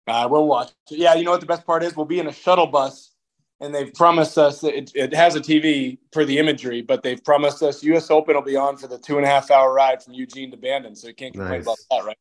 Uh, 0.07 0.29
we'll 0.31 0.47
watch. 0.47 0.73
Yeah, 0.91 1.15
you 1.15 1.25
know 1.25 1.31
what 1.31 1.41
the 1.41 1.47
best 1.47 1.65
part 1.65 1.83
is? 1.83 1.97
We'll 1.97 2.05
be 2.05 2.19
in 2.19 2.27
a 2.27 2.33
shuttle 2.33 2.67
bus, 2.67 3.13
and 3.61 3.75
they've 3.75 3.93
promised 3.95 4.37
us 4.37 4.61
that 4.61 4.77
it, 4.77 4.93
it 4.95 5.15
has 5.15 5.35
a 5.35 5.41
TV 5.41 5.97
for 6.13 6.27
the 6.27 6.37
imagery, 6.39 6.83
but 6.83 7.03
they've 7.03 7.25
promised 7.25 7.63
us 7.63 7.83
U.S. 7.85 8.11
Open 8.11 8.35
will 8.35 8.43
be 8.43 8.57
on 8.57 8.77
for 8.77 8.87
the 8.87 8.99
two 8.99 9.17
and 9.17 9.25
a 9.25 9.29
half 9.29 9.51
hour 9.51 9.73
ride 9.73 10.03
from 10.03 10.13
Eugene 10.13 10.51
to 10.51 10.59
Bandon, 10.59 10.95
so 10.95 11.09
you 11.09 11.15
can't 11.15 11.33
complain 11.33 11.53
nice. 11.53 11.63
about 11.63 11.79
that, 11.91 12.05
right? 12.05 12.19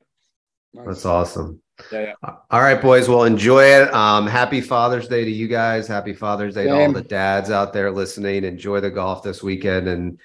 Nice. 0.74 0.86
That's 0.88 1.06
awesome. 1.06 1.62
Yeah, 1.92 2.14
yeah. 2.24 2.36
All 2.50 2.62
right, 2.62 2.82
boys. 2.82 3.10
Well, 3.10 3.24
enjoy 3.24 3.64
it. 3.64 3.94
Um, 3.94 4.28
happy 4.28 4.62
Father's 4.62 5.08
Day 5.08 5.24
to 5.24 5.32
you 5.32 5.48
guys. 5.48 5.88
Happy 5.88 6.14
Father's 6.14 6.56
Day 6.56 6.66
to 6.66 6.72
all 6.72 6.92
the 6.92 7.02
dads 7.02 7.52
out 7.52 7.74
there 7.74 7.92
listening. 7.92 8.44
Enjoy 8.44 8.80
the 8.80 8.92
golf 8.92 9.24
this 9.24 9.44
weekend, 9.44 9.88
and 9.88 10.20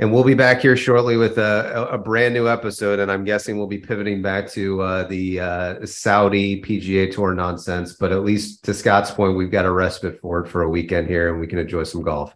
and 0.00 0.12
we'll 0.12 0.24
be 0.24 0.34
back 0.34 0.60
here 0.60 0.76
shortly 0.76 1.16
with 1.16 1.38
a, 1.38 1.88
a 1.90 1.98
brand 1.98 2.32
new 2.32 2.48
episode. 2.48 3.00
And 3.00 3.10
I'm 3.10 3.24
guessing 3.24 3.58
we'll 3.58 3.66
be 3.66 3.78
pivoting 3.78 4.22
back 4.22 4.48
to 4.50 4.80
uh, 4.80 5.08
the 5.08 5.40
uh, 5.40 5.86
Saudi 5.86 6.62
PGA 6.62 7.12
Tour 7.12 7.34
nonsense. 7.34 7.94
But 7.94 8.12
at 8.12 8.22
least 8.22 8.64
to 8.64 8.74
Scott's 8.74 9.10
point, 9.10 9.36
we've 9.36 9.50
got 9.50 9.64
a 9.64 9.72
respite 9.72 10.20
for 10.20 10.44
it 10.44 10.48
for 10.48 10.62
a 10.62 10.68
weekend 10.68 11.08
here, 11.08 11.30
and 11.30 11.40
we 11.40 11.46
can 11.48 11.58
enjoy 11.58 11.82
some 11.82 12.02
golf. 12.02 12.34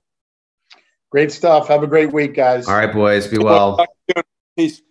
Great 1.11 1.31
stuff. 1.31 1.69
Have 1.69 1.83
a 1.83 1.87
great 1.87 2.13
week, 2.13 2.35
guys. 2.35 2.67
All 2.67 2.75
right, 2.75 2.93
boys. 2.93 3.29
Be 3.29 3.39
well. 3.39 3.85
Peace. 4.57 4.83